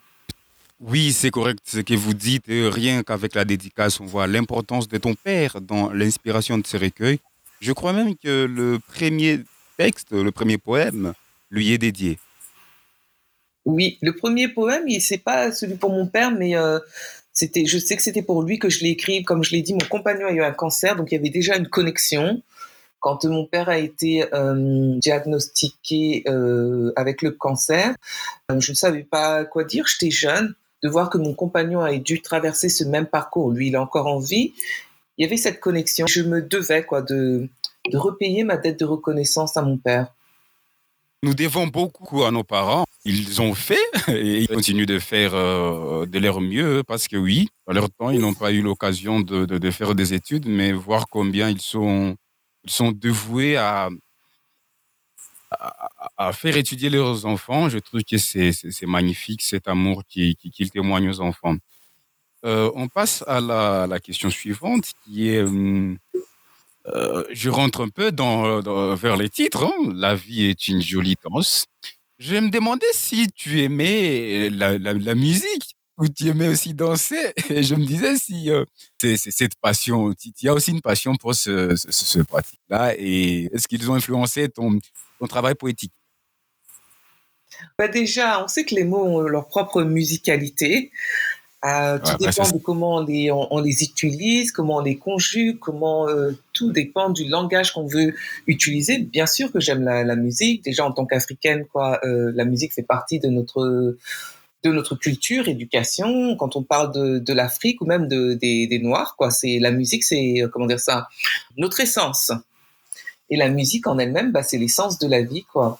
Oui, 0.81 1.13
c'est 1.13 1.29
correct 1.29 1.59
ce 1.63 1.79
que 1.79 1.93
vous 1.93 2.13
dites. 2.13 2.45
Rien 2.47 3.03
qu'avec 3.03 3.35
la 3.35 3.45
dédicace, 3.45 3.99
on 3.99 4.05
voit 4.05 4.27
l'importance 4.27 4.87
de 4.87 4.97
ton 4.97 5.13
père 5.13 5.61
dans 5.61 5.91
l'inspiration 5.93 6.57
de 6.57 6.65
ces 6.65 6.77
recueils. 6.77 7.19
Je 7.59 7.71
crois 7.71 7.93
même 7.93 8.15
que 8.15 8.45
le 8.45 8.79
premier 8.79 9.39
texte, 9.77 10.11
le 10.11 10.31
premier 10.31 10.57
poème, 10.57 11.13
lui 11.49 11.71
est 11.71 11.77
dédié. 11.77 12.19
Oui, 13.65 13.97
le 14.01 14.15
premier 14.15 14.47
poème, 14.47 14.83
c'est 14.99 15.17
pas 15.17 15.51
celui 15.51 15.75
pour 15.75 15.89
mon 15.89 16.05
père, 16.05 16.31
mais 16.31 16.55
euh, 16.55 16.79
c'était, 17.33 17.65
je 17.65 17.77
sais 17.77 17.95
que 17.95 18.03
c'était 18.03 18.21
pour 18.21 18.43
lui 18.43 18.59
que 18.59 18.69
je 18.69 18.83
l'ai 18.83 18.91
écrit. 18.91 19.23
Comme 19.23 19.43
je 19.43 19.51
l'ai 19.51 19.61
dit, 19.61 19.73
mon 19.73 19.87
compagnon 19.89 20.27
a 20.27 20.31
eu 20.31 20.41
un 20.43 20.51
cancer, 20.51 20.95
donc 20.95 21.11
il 21.11 21.15
y 21.15 21.17
avait 21.17 21.29
déjà 21.29 21.57
une 21.57 21.67
connexion. 21.67 22.41
Quand 22.99 23.25
mon 23.25 23.45
père 23.45 23.69
a 23.69 23.77
été 23.77 24.25
euh, 24.33 24.97
diagnostiqué 24.97 26.23
euh, 26.27 26.91
avec 26.95 27.21
le 27.21 27.31
cancer, 27.31 27.95
je 28.49 28.71
ne 28.71 28.75
savais 28.75 29.03
pas 29.03 29.45
quoi 29.45 29.63
dire. 29.63 29.85
J'étais 29.87 30.11
jeune. 30.11 30.53
De 30.83 30.89
voir 30.89 31.09
que 31.09 31.17
mon 31.17 31.33
compagnon 31.33 31.81
a 31.81 31.95
dû 31.97 32.21
traverser 32.21 32.69
ce 32.69 32.83
même 32.83 33.07
parcours, 33.07 33.49
lui, 33.49 33.69
il 33.69 33.73
est 33.73 33.77
encore 33.77 34.05
en 34.05 34.19
vie. 34.19 34.53
Il 35.17 35.23
y 35.23 35.25
avait 35.25 35.37
cette 35.37 35.59
connexion. 35.59 36.07
Je 36.07 36.21
me 36.21 36.41
devais 36.41 36.85
quoi 36.85 37.01
de, 37.01 37.47
de 37.91 37.97
repayer 37.97 38.43
ma 38.43 38.57
dette 38.57 38.79
de 38.79 38.85
reconnaissance 38.85 39.57
à 39.57 39.61
mon 39.61 39.77
père. 39.77 40.13
Nous 41.23 41.33
devons 41.33 41.67
beaucoup 41.67 42.23
à 42.23 42.31
nos 42.31 42.43
parents. 42.43 42.85
Ils 43.03 43.41
ont 43.41 43.55
fait 43.55 43.79
et 44.09 44.41
ils 44.41 44.47
continuent 44.47 44.85
de 44.85 44.99
faire 44.99 45.33
euh, 45.33 46.05
de 46.05 46.19
leur 46.19 46.41
mieux 46.41 46.83
parce 46.85 47.07
que 47.07 47.17
oui, 47.17 47.47
à 47.67 47.73
leur 47.73 47.89
temps, 47.89 48.09
ils 48.09 48.19
n'ont 48.19 48.33
pas 48.33 48.51
eu 48.51 48.61
l'occasion 48.61 49.21
de, 49.21 49.45
de, 49.45 49.71
faire 49.71 49.95
des 49.95 50.13
études, 50.13 50.45
mais 50.47 50.71
voir 50.71 51.05
combien 51.07 51.49
ils 51.49 51.61
sont, 51.61 52.15
ils 52.63 52.71
sont 52.71 52.91
dévoués 52.91 53.57
à, 53.57 53.89
à, 55.51 56.09
à 56.17 56.33
faire 56.33 56.57
étudier 56.57 56.89
leurs 56.89 57.25
enfants, 57.25 57.69
je 57.69 57.79
trouve 57.79 58.03
que 58.03 58.17
c'est 58.17 58.53
magnifique 58.83 59.41
cet 59.41 59.67
amour 59.67 60.03
qu'ils 60.07 60.35
qui, 60.35 60.51
qui 60.51 60.69
témoignent 60.69 61.09
aux 61.09 61.21
enfants. 61.21 61.55
Euh, 62.45 62.71
on 62.75 62.87
passe 62.87 63.23
à 63.27 63.41
la, 63.41 63.99
question 63.99 64.29
suivante 64.29 64.91
qui 65.03 65.29
est, 65.29 65.43
euh, 65.43 65.95
euh, 66.87 67.23
je 67.31 67.49
rentre 67.49 67.81
un 67.83 67.89
peu 67.89 68.11
dans, 68.11 68.61
vers 68.95 69.17
les 69.17 69.29
titres, 69.29 69.63
hein. 69.63 69.93
La 69.95 70.13
vie 70.13 70.45
est 70.45 70.67
une 70.67 70.81
jolie 70.81 71.15
danse. 71.23 71.65
Je 72.19 72.35
me 72.35 72.49
demandais 72.49 72.85
si 72.93 73.29
tu 73.35 73.61
aimais 73.63 74.49
la, 74.51 75.15
musique 75.15 75.75
ou 75.97 76.07
tu 76.07 76.27
aimais 76.27 76.47
aussi 76.47 76.73
danser. 76.75 77.33
Et 77.49 77.63
je 77.63 77.73
me 77.73 77.83
disais 77.83 78.15
si 78.17 78.51
euh, 78.51 78.63
c'est 79.01 79.17
cette 79.17 79.55
passion, 79.55 80.13
il 80.23 80.33
y 80.43 80.47
a 80.47 80.53
aussi 80.53 80.71
une 80.71 80.81
passion 80.81 81.15
pour 81.15 81.33
ce 81.33 82.21
pratique-là. 82.21 82.93
Et 82.97 83.49
est-ce 83.53 83.67
qu'ils 83.67 83.89
ont 83.89 83.95
influencé 83.95 84.49
ton, 84.49 84.77
ton 85.19 85.25
travail 85.25 85.55
poétique? 85.55 85.93
Bah 87.77 87.87
Déjà, 87.87 88.43
on 88.43 88.47
sait 88.47 88.65
que 88.65 88.75
les 88.75 88.83
mots 88.83 89.03
ont 89.03 89.21
leur 89.21 89.47
propre 89.47 89.83
musicalité. 89.83 90.91
Euh, 91.63 91.97
tout 91.97 92.11
ouais, 92.23 92.29
dépend 92.29 92.51
de 92.51 92.57
comment 92.59 92.95
on 92.97 93.05
les, 93.05 93.31
on, 93.31 93.51
on, 93.51 93.59
les 93.59 93.81
utilise, 93.81 94.51
comment 94.51 94.77
on 94.77 94.81
les 94.81 94.97
conjugue, 94.97 95.57
comment 95.57 96.07
euh, 96.07 96.31
tout 96.53 96.71
dépend 96.71 97.09
du 97.09 97.25
langage 97.27 97.73
qu'on 97.73 97.87
veut 97.87 98.13
utiliser. 98.45 98.99
Bien 98.99 99.25
sûr 99.25 99.51
que 99.51 99.59
j'aime 99.59 99.83
la, 99.83 100.03
la, 100.03 100.15
musique. 100.15 100.63
Déjà 100.63 100.85
en 100.85 100.91
tant 100.91 101.05
qu'africaine, 101.05 101.65
quoi, 101.65 101.99
euh, 102.03 102.31
la 102.35 102.45
musique 102.45 102.73
fait 102.73 102.83
partie 102.83 103.19
de 103.19 103.29
notre 103.29 103.97
de 104.63 104.71
notre 104.71 104.95
culture, 104.95 105.47
éducation. 105.47 106.35
Quand 106.35 106.55
on 106.55 106.63
parle 106.63 106.91
de, 106.91 107.19
de 107.19 107.33
l'Afrique 107.33 107.81
ou 107.81 107.85
même 107.85 108.07
de, 108.07 108.33
des, 108.33 108.67
des 108.67 108.79
Noirs, 108.79 109.15
quoi, 109.15 109.31
c'est 109.31 109.57
la 109.59 109.71
musique, 109.71 110.03
c'est 110.03 110.43
comment 110.51 110.65
dire 110.67 110.79
ça, 110.79 111.07
notre 111.57 111.79
essence. 111.79 112.31
Et 113.29 113.37
la 113.37 113.49
musique 113.49 113.87
en 113.87 113.97
elle-même, 113.97 114.31
bah, 114.31 114.43
c'est 114.43 114.57
l'essence 114.57 114.99
de 114.99 115.07
la 115.07 115.21
vie, 115.21 115.43
quoi. 115.51 115.79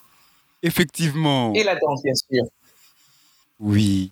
Effectivement. 0.64 1.54
Et 1.54 1.64
la 1.64 1.76
danse, 1.76 2.02
bien 2.04 2.14
sûr. 2.16 2.44
Oui. 3.60 4.12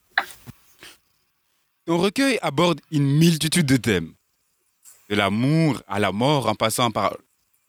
Ton 1.86 1.98
recueil 1.98 2.40
aborde 2.42 2.80
une 2.92 3.06
multitude 3.06 3.66
de 3.66 3.76
thèmes, 3.76 4.14
de 5.10 5.16
l'amour 5.16 5.82
à 5.88 6.00
la 6.00 6.14
mort 6.14 6.48
en 6.48 6.56
passant 6.56 6.92
par 6.92 7.18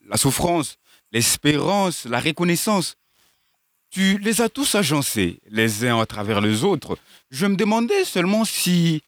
la 0.07 0.17
souffrance, 0.17 0.77
l'espérance, 1.11 2.05
la 2.05 2.21
reconnaissance. 2.21 2.97
Tu 3.91 4.19
les 4.19 4.41
as 4.41 4.49
tous 4.49 4.77
agencés, 4.77 5.41
les 5.49 5.85
uns 5.85 6.01
à 6.01 6.07
travers 6.07 6.41
les 6.41 6.63
autres. 6.63 6.97
Je 7.31 7.47
me 7.47 7.57
demandais 7.57 8.05
seulement 8.05 8.45
si 8.45 9.03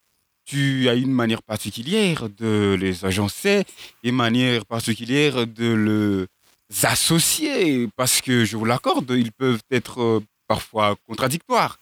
tu 0.44 0.88
as 0.88 0.94
une 0.94 1.12
manière 1.12 1.42
particulière 1.42 2.28
de 2.28 2.76
les 2.78 3.04
agencer, 3.04 3.64
une 4.02 4.16
manière 4.16 4.66
particulière 4.66 5.46
de 5.46 6.26
les 6.70 6.84
associer, 6.84 7.88
parce 7.94 8.20
que 8.20 8.44
je 8.44 8.56
vous 8.56 8.64
l'accorde, 8.64 9.10
ils 9.10 9.32
peuvent 9.32 9.62
être 9.70 10.00
euh, 10.00 10.20
parfois 10.48 10.96
contradictoires. 11.06 11.78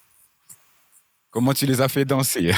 Comment 1.30 1.54
tu 1.54 1.64
les 1.64 1.80
as 1.80 1.88
fait 1.88 2.04
danser? 2.04 2.52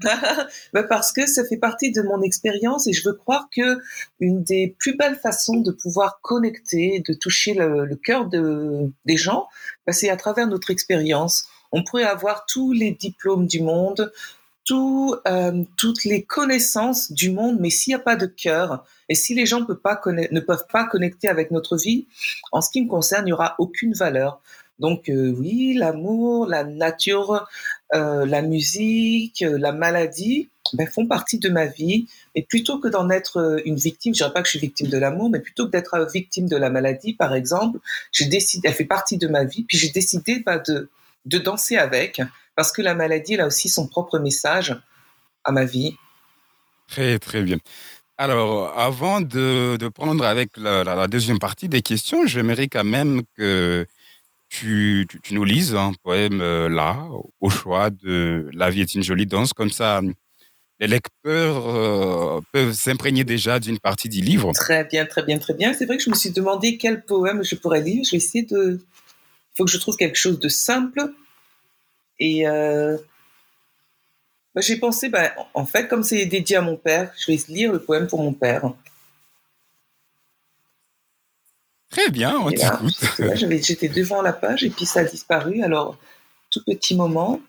bah 0.72 0.82
parce 0.82 1.12
que 1.12 1.26
ça 1.26 1.44
fait 1.44 1.56
partie 1.56 1.92
de 1.92 2.02
mon 2.02 2.20
expérience 2.22 2.86
et 2.88 2.92
je 2.92 3.08
veux 3.08 3.14
croire 3.14 3.48
que 3.54 3.78
une 4.18 4.42
des 4.42 4.74
plus 4.78 4.96
belles 4.96 5.16
façons 5.16 5.60
de 5.60 5.70
pouvoir 5.70 6.20
connecter, 6.20 7.02
de 7.06 7.14
toucher 7.14 7.54
le, 7.54 7.94
cœur 7.94 8.26
de, 8.26 8.90
des 9.04 9.16
gens, 9.16 9.46
bah 9.86 9.92
c'est 9.92 10.10
à 10.10 10.16
travers 10.16 10.48
notre 10.48 10.70
expérience. 10.70 11.46
On 11.70 11.84
pourrait 11.84 12.04
avoir 12.04 12.46
tous 12.46 12.72
les 12.72 12.90
diplômes 12.90 13.46
du 13.46 13.60
monde, 13.60 14.12
tout, 14.64 15.14
euh, 15.28 15.62
toutes 15.76 16.04
les 16.04 16.22
connaissances 16.24 17.12
du 17.12 17.30
monde, 17.30 17.58
mais 17.60 17.70
s'il 17.70 17.92
n'y 17.92 18.00
a 18.00 18.02
pas 18.02 18.16
de 18.16 18.26
cœur 18.26 18.84
et 19.08 19.14
si 19.14 19.34
les 19.34 19.46
gens 19.46 19.60
ne 19.60 20.40
peuvent 20.40 20.66
pas 20.72 20.86
connecter 20.86 21.28
avec 21.28 21.50
notre 21.50 21.76
vie, 21.76 22.06
en 22.52 22.60
ce 22.60 22.70
qui 22.70 22.82
me 22.82 22.88
concerne, 22.88 23.24
il 23.24 23.26
n'y 23.26 23.32
aura 23.32 23.54
aucune 23.58 23.92
valeur. 23.92 24.40
Donc 24.78 25.08
euh, 25.08 25.32
oui, 25.38 25.74
l'amour, 25.74 26.46
la 26.46 26.64
nature, 26.64 27.46
euh, 27.94 28.26
la 28.26 28.42
musique, 28.42 29.42
euh, 29.42 29.56
la 29.58 29.72
maladie 29.72 30.48
ben, 30.72 30.86
font 30.86 31.06
partie 31.06 31.38
de 31.38 31.48
ma 31.48 31.66
vie. 31.66 32.08
Et 32.34 32.42
plutôt 32.42 32.80
que 32.80 32.88
d'en 32.88 33.08
être 33.10 33.62
une 33.64 33.76
victime, 33.76 34.14
je 34.14 34.18
dirais 34.18 34.32
pas 34.32 34.42
que 34.42 34.48
je 34.48 34.52
suis 34.52 34.60
victime 34.60 34.88
de 34.88 34.98
l'amour, 34.98 35.30
mais 35.30 35.40
plutôt 35.40 35.66
que 35.66 35.70
d'être 35.70 36.08
victime 36.12 36.48
de 36.48 36.56
la 36.56 36.70
maladie, 36.70 37.14
par 37.14 37.34
exemple, 37.34 37.78
j'ai 38.12 38.26
décidé, 38.26 38.68
elle 38.68 38.74
fait 38.74 38.84
partie 38.84 39.16
de 39.16 39.28
ma 39.28 39.44
vie, 39.44 39.62
puis 39.62 39.78
j'ai 39.78 39.90
décidé 39.90 40.42
ben, 40.44 40.60
de, 40.66 40.90
de 41.26 41.38
danser 41.38 41.76
avec, 41.76 42.20
parce 42.56 42.72
que 42.72 42.82
la 42.82 42.94
maladie, 42.94 43.34
elle 43.34 43.42
a 43.42 43.46
aussi 43.46 43.68
son 43.68 43.86
propre 43.86 44.18
message 44.18 44.76
à 45.44 45.52
ma 45.52 45.64
vie. 45.64 45.96
Très, 46.88 47.18
très 47.18 47.42
bien. 47.42 47.58
Alors, 48.16 48.76
avant 48.78 49.20
de, 49.20 49.76
de 49.76 49.88
prendre 49.88 50.24
avec 50.24 50.56
la, 50.56 50.84
la, 50.84 50.94
la, 50.94 51.08
deuxième 51.08 51.38
partie 51.38 51.68
des 51.68 51.82
questions, 51.82 52.26
j'aimerais 52.26 52.68
quand 52.68 52.84
même 52.84 53.22
que 53.36 53.86
tu, 54.54 55.06
nous 55.32 55.44
lises 55.44 55.74
un 55.74 55.92
poème 56.02 56.40
euh, 56.40 56.68
là, 56.68 57.08
au 57.40 57.50
choix 57.50 57.90
de 57.90 58.48
La 58.52 58.70
vie 58.70 58.80
est 58.80 58.94
une 58.94 59.02
jolie 59.02 59.26
danse, 59.26 59.52
comme 59.52 59.70
ça 59.70 60.00
les 60.80 60.88
lecteurs 60.88 61.68
euh, 61.68 62.40
peuvent 62.52 62.72
s'imprégner 62.72 63.24
déjà 63.24 63.60
d'une 63.60 63.78
partie 63.78 64.08
du 64.08 64.20
livre. 64.20 64.52
Très 64.54 64.84
bien, 64.84 65.06
très 65.06 65.22
bien, 65.22 65.38
très 65.38 65.54
bien. 65.54 65.72
C'est 65.72 65.86
vrai 65.86 65.96
que 65.96 66.02
je 66.02 66.10
me 66.10 66.14
suis 66.14 66.30
demandé 66.30 66.78
quel 66.78 67.04
poème 67.04 67.44
je 67.44 67.54
pourrais 67.54 67.80
lire. 67.80 68.02
Je 68.04 68.12
vais 68.12 68.16
essayer 68.16 68.44
de. 68.44 68.80
Il 68.80 69.56
faut 69.56 69.64
que 69.64 69.70
je 69.70 69.78
trouve 69.78 69.96
quelque 69.96 70.18
chose 70.18 70.40
de 70.40 70.48
simple. 70.48 71.00
Et 72.18 72.46
euh... 72.48 72.96
bah, 74.54 74.62
j'ai 74.62 74.76
pensé, 74.76 75.08
bah, 75.08 75.32
en 75.54 75.64
fait, 75.64 75.86
comme 75.86 76.02
c'est 76.02 76.26
dédié 76.26 76.56
à 76.56 76.60
mon 76.60 76.76
père, 76.76 77.12
je 77.16 77.30
vais 77.30 77.38
lire 77.48 77.72
le 77.72 77.78
poème 77.78 78.08
pour 78.08 78.20
mon 78.20 78.32
père. 78.32 78.72
Très 81.94 82.10
bien, 82.10 82.40
on 82.40 82.50
t'écoute. 82.50 83.04
J'étais 83.62 83.88
devant 83.88 84.20
la 84.20 84.32
page 84.32 84.64
et 84.64 84.70
puis 84.70 84.84
ça 84.84 85.00
a 85.00 85.04
disparu. 85.04 85.62
Alors, 85.62 85.96
tout 86.50 86.60
petit 86.66 86.96
moment. 86.96 87.40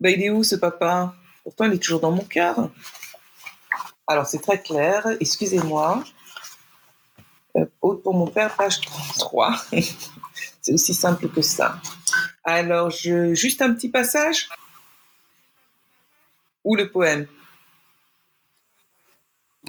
Ben, 0.00 0.14
il 0.16 0.22
est 0.22 0.30
où 0.30 0.42
ce 0.42 0.56
papa? 0.56 1.14
Pourtant, 1.42 1.66
il 1.66 1.74
est 1.74 1.78
toujours 1.78 2.00
dans 2.00 2.10
mon 2.10 2.24
cœur. 2.24 2.70
Alors, 4.06 4.24
c'est 4.24 4.38
très 4.38 4.62
clair. 4.62 5.06
Excusez-moi. 5.20 6.02
Euh, 7.56 7.66
pour 7.80 8.14
mon 8.14 8.26
père, 8.26 8.56
page 8.56 8.80
33. 8.80 9.56
c'est 10.62 10.72
aussi 10.72 10.94
simple 10.94 11.28
que 11.28 11.42
ça. 11.42 11.82
Alors, 12.44 12.88
je, 12.88 13.34
juste 13.34 13.60
un 13.60 13.74
petit 13.74 13.90
passage 13.90 14.48
Ou 16.64 16.76
le 16.76 16.90
poème 16.90 17.26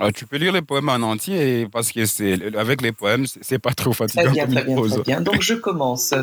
ah, 0.04 0.12
tu 0.12 0.26
peux 0.26 0.38
lire 0.38 0.52
les 0.52 0.62
poèmes 0.62 0.90
en 0.90 0.96
entier 0.96 1.68
parce 1.72 1.92
que 1.92 2.06
c'est 2.06 2.56
avec 2.56 2.82
les 2.82 2.92
poèmes, 2.92 3.26
c'est 3.28 3.60
pas 3.60 3.74
trop 3.74 3.94
fatigant. 3.94 4.24
Très 4.24 4.32
bien, 4.32 4.48
très 4.48 4.64
bien, 4.64 4.76
très 4.88 5.02
bien. 5.04 5.22
Donc 5.22 5.42
je 5.42 5.54
commence. 5.54 6.14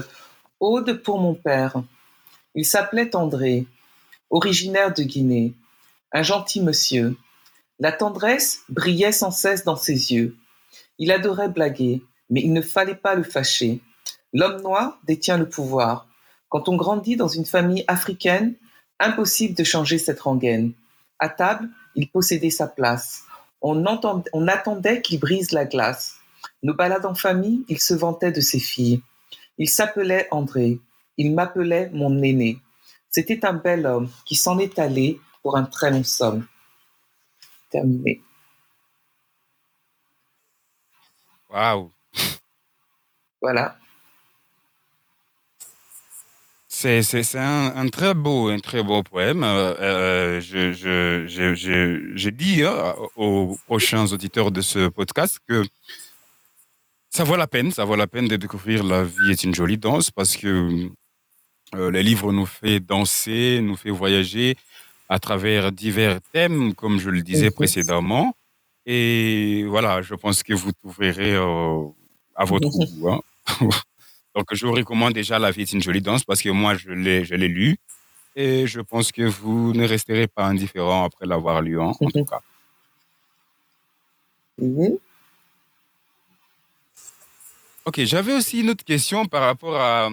Ode 0.61 1.02
pour 1.02 1.20
mon 1.20 1.35
père. 1.35 1.82
Il 2.54 2.64
s'appelait 2.64 3.14
André, 3.14 3.66
originaire 4.30 4.92
de 4.92 5.04
Guinée, 5.04 5.54
un 6.12 6.23
gentil 6.23 6.61
monsieur. 6.61 7.16
La 7.78 7.92
tendresse 7.92 8.62
brillait 8.68 9.12
sans 9.12 9.30
cesse 9.30 9.62
dans 9.62 9.76
ses 9.76 10.12
yeux. 10.12 10.37
Il 10.99 11.12
adorait 11.12 11.49
blaguer, 11.49 12.02
mais 12.30 12.40
il 12.40 12.52
ne 12.52 12.62
fallait 12.62 12.97
pas 12.97 13.14
le 13.14 13.23
fâcher. 13.23 13.80
L'homme 14.32 14.61
noir 14.62 14.99
détient 15.06 15.38
le 15.38 15.49
pouvoir. 15.49 16.08
Quand 16.49 16.68
on 16.68 16.76
grandit 16.76 17.14
dans 17.14 17.28
une 17.28 17.47
famille 17.47 17.85
africaine, 17.87 18.54
impossible 18.99 19.54
de 19.54 19.62
changer 19.62 19.99
cette 19.99 20.20
rengaine. 20.20 20.73
À 21.20 21.28
table, 21.28 21.68
il 21.94 22.11
possédait 22.11 22.50
sa 22.50 22.66
place. 22.66 23.23
On, 23.61 23.87
entend, 23.87 24.23
on 24.33 24.49
attendait 24.49 25.03
qu'il 25.03 25.21
brise 25.21 25.53
la 25.53 25.65
glace. 25.65 26.17
Nos 26.62 26.75
balades 26.75 27.07
en 27.07 27.15
famille, 27.15 27.65
il 27.69 27.81
se 27.81 27.95
vantait 27.95 28.33
de 28.33 28.41
ses 28.41 28.61
filles. 28.61 29.03
Il 29.59 29.69
s'appelait 29.69 30.29
André. 30.31 30.81
Il 31.17 31.35
m'appelait 31.35 31.91
mon 31.91 32.23
aîné. 32.23 32.59
C'était 33.11 33.45
un 33.45 33.55
bel 33.55 33.87
homme 33.87 34.11
qui 34.25 34.37
s'en 34.37 34.59
est 34.59 34.79
allé 34.79 35.21
pour 35.43 35.57
un 35.57 35.65
très 35.65 35.91
long 35.91 36.05
somme. 36.05 36.47
Terminé. 37.71 38.23
Waouh. 41.50 41.91
Voilà. 43.41 43.79
C'est, 46.80 47.02
c'est, 47.02 47.25
c'est 47.25 47.40
un, 47.40 47.75
un, 47.75 47.88
très 47.88 48.14
beau, 48.14 48.50
un 48.50 48.61
très 48.61 48.85
beau 48.85 49.02
poème. 49.02 49.42
Euh, 49.42 49.75
euh 49.80 50.40
je, 50.40 50.70
je, 50.70 51.26
je, 51.26 51.52
je, 51.52 52.12
je 52.14 52.30
dis 52.30 52.62
hein, 52.62 52.94
aux 53.16 53.58
prochains 53.66 54.06
auditeurs 54.12 54.52
de 54.52 54.61
ce 54.61 54.87
podcast 54.87 55.40
que 55.49 55.64
ça 57.11 57.25
vaut 57.25 57.35
la 57.35 57.49
peine, 57.49 57.73
ça 57.73 57.85
vaut 57.85 57.97
la 57.97 58.06
peine 58.06 58.28
de 58.28 58.37
découvrir 58.37 58.85
La 58.85 59.02
vie 59.02 59.32
est 59.32 59.42
une 59.42 59.56
jolie 59.56 59.76
danse 59.76 60.12
parce 60.12 60.37
que 60.37 60.88
euh, 61.75 61.90
les 61.90 62.04
livres 62.04 62.30
nous 62.30 62.47
fait 62.47 62.78
danser, 62.78 63.58
nous 63.61 63.75
fait 63.75 63.90
voyager 63.90 64.54
à 65.08 65.18
travers 65.18 65.73
divers 65.73 66.20
thèmes, 66.32 66.75
comme 66.75 67.00
je 67.00 67.11
le 67.11 67.23
disais 67.23 67.50
précédemment. 67.50 68.37
Et 68.87 69.64
voilà, 69.66 70.00
je 70.00 70.14
pense 70.14 70.44
que 70.44 70.54
vous 70.54 70.70
trouverez 70.70 71.35
euh, 71.35 71.88
à 72.37 72.44
votre 72.44 72.68
goût. 72.68 73.11
Hein. 73.11 73.20
Donc, 74.38 74.47
je 74.52 74.64
vous 74.64 74.73
recommande 74.73 75.14
déjà 75.14 75.40
La 75.40 75.50
vie 75.50 75.62
est 75.62 75.73
une 75.73 75.83
jolie 75.83 76.00
danse 76.00 76.23
parce 76.23 76.40
que 76.40 76.49
moi, 76.49 76.76
je 76.76 76.90
l'ai, 76.90 77.25
je 77.25 77.35
l'ai 77.35 77.49
lu 77.49 77.76
et 78.37 78.68
je 78.68 78.80
pense 78.80 79.11
que 79.11 79.23
vous 79.23 79.73
ne 79.73 79.85
resterez 79.85 80.28
pas 80.28 80.45
indifférent 80.45 81.02
après 81.02 81.26
l'avoir 81.26 81.61
lu, 81.61 81.80
hein, 81.80 81.92
en 82.00 82.09
tout 82.09 82.25
cas. 82.30 82.40
Mhm. 84.59 84.97
Ok, 87.85 88.00
j'avais 88.04 88.33
aussi 88.33 88.61
une 88.61 88.71
autre 88.71 88.85
question 88.85 89.25
par 89.26 89.42
rapport 89.42 89.75
à, 89.75 90.09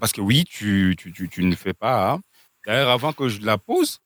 parce 0.00 0.12
que 0.12 0.22
oui, 0.22 0.44
tu, 0.48 0.96
tu, 0.96 1.28
tu, 1.28 1.44
ne 1.44 1.54
fais 1.54 1.74
pas. 1.74 2.12
Hein. 2.12 2.20
D'ailleurs, 2.66 2.88
avant 2.88 3.12
que 3.12 3.28
je 3.28 3.42
la 3.42 3.58
pose, 3.58 4.00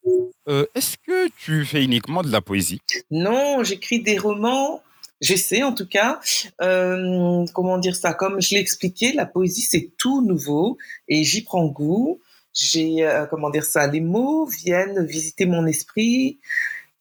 euh, 0.48 0.66
est-ce 0.74 0.96
que 0.96 1.28
tu 1.38 1.64
fais 1.64 1.84
uniquement 1.84 2.22
de 2.22 2.32
la 2.32 2.40
poésie? 2.40 2.80
Non, 3.12 3.62
j'écris 3.62 4.00
des 4.00 4.18
romans. 4.18 4.82
J'essaie 5.20 5.62
en 5.62 5.72
tout 5.72 5.86
cas. 5.86 6.20
Euh, 6.62 7.44
comment 7.54 7.78
dire 7.78 7.96
ça 7.96 8.14
Comme 8.14 8.40
je 8.40 8.54
l'ai 8.54 8.60
expliqué, 8.60 9.12
la 9.12 9.26
poésie 9.26 9.62
c'est 9.62 9.90
tout 9.96 10.24
nouveau 10.24 10.78
et 11.08 11.24
j'y 11.24 11.42
prends 11.42 11.66
goût. 11.66 12.20
J'ai 12.52 13.06
euh, 13.06 13.26
comment 13.26 13.50
dire 13.50 13.64
ça 13.64 13.86
Les 13.86 14.00
mots 14.00 14.46
viennent 14.46 15.04
visiter 15.04 15.46
mon 15.46 15.66
esprit 15.66 16.38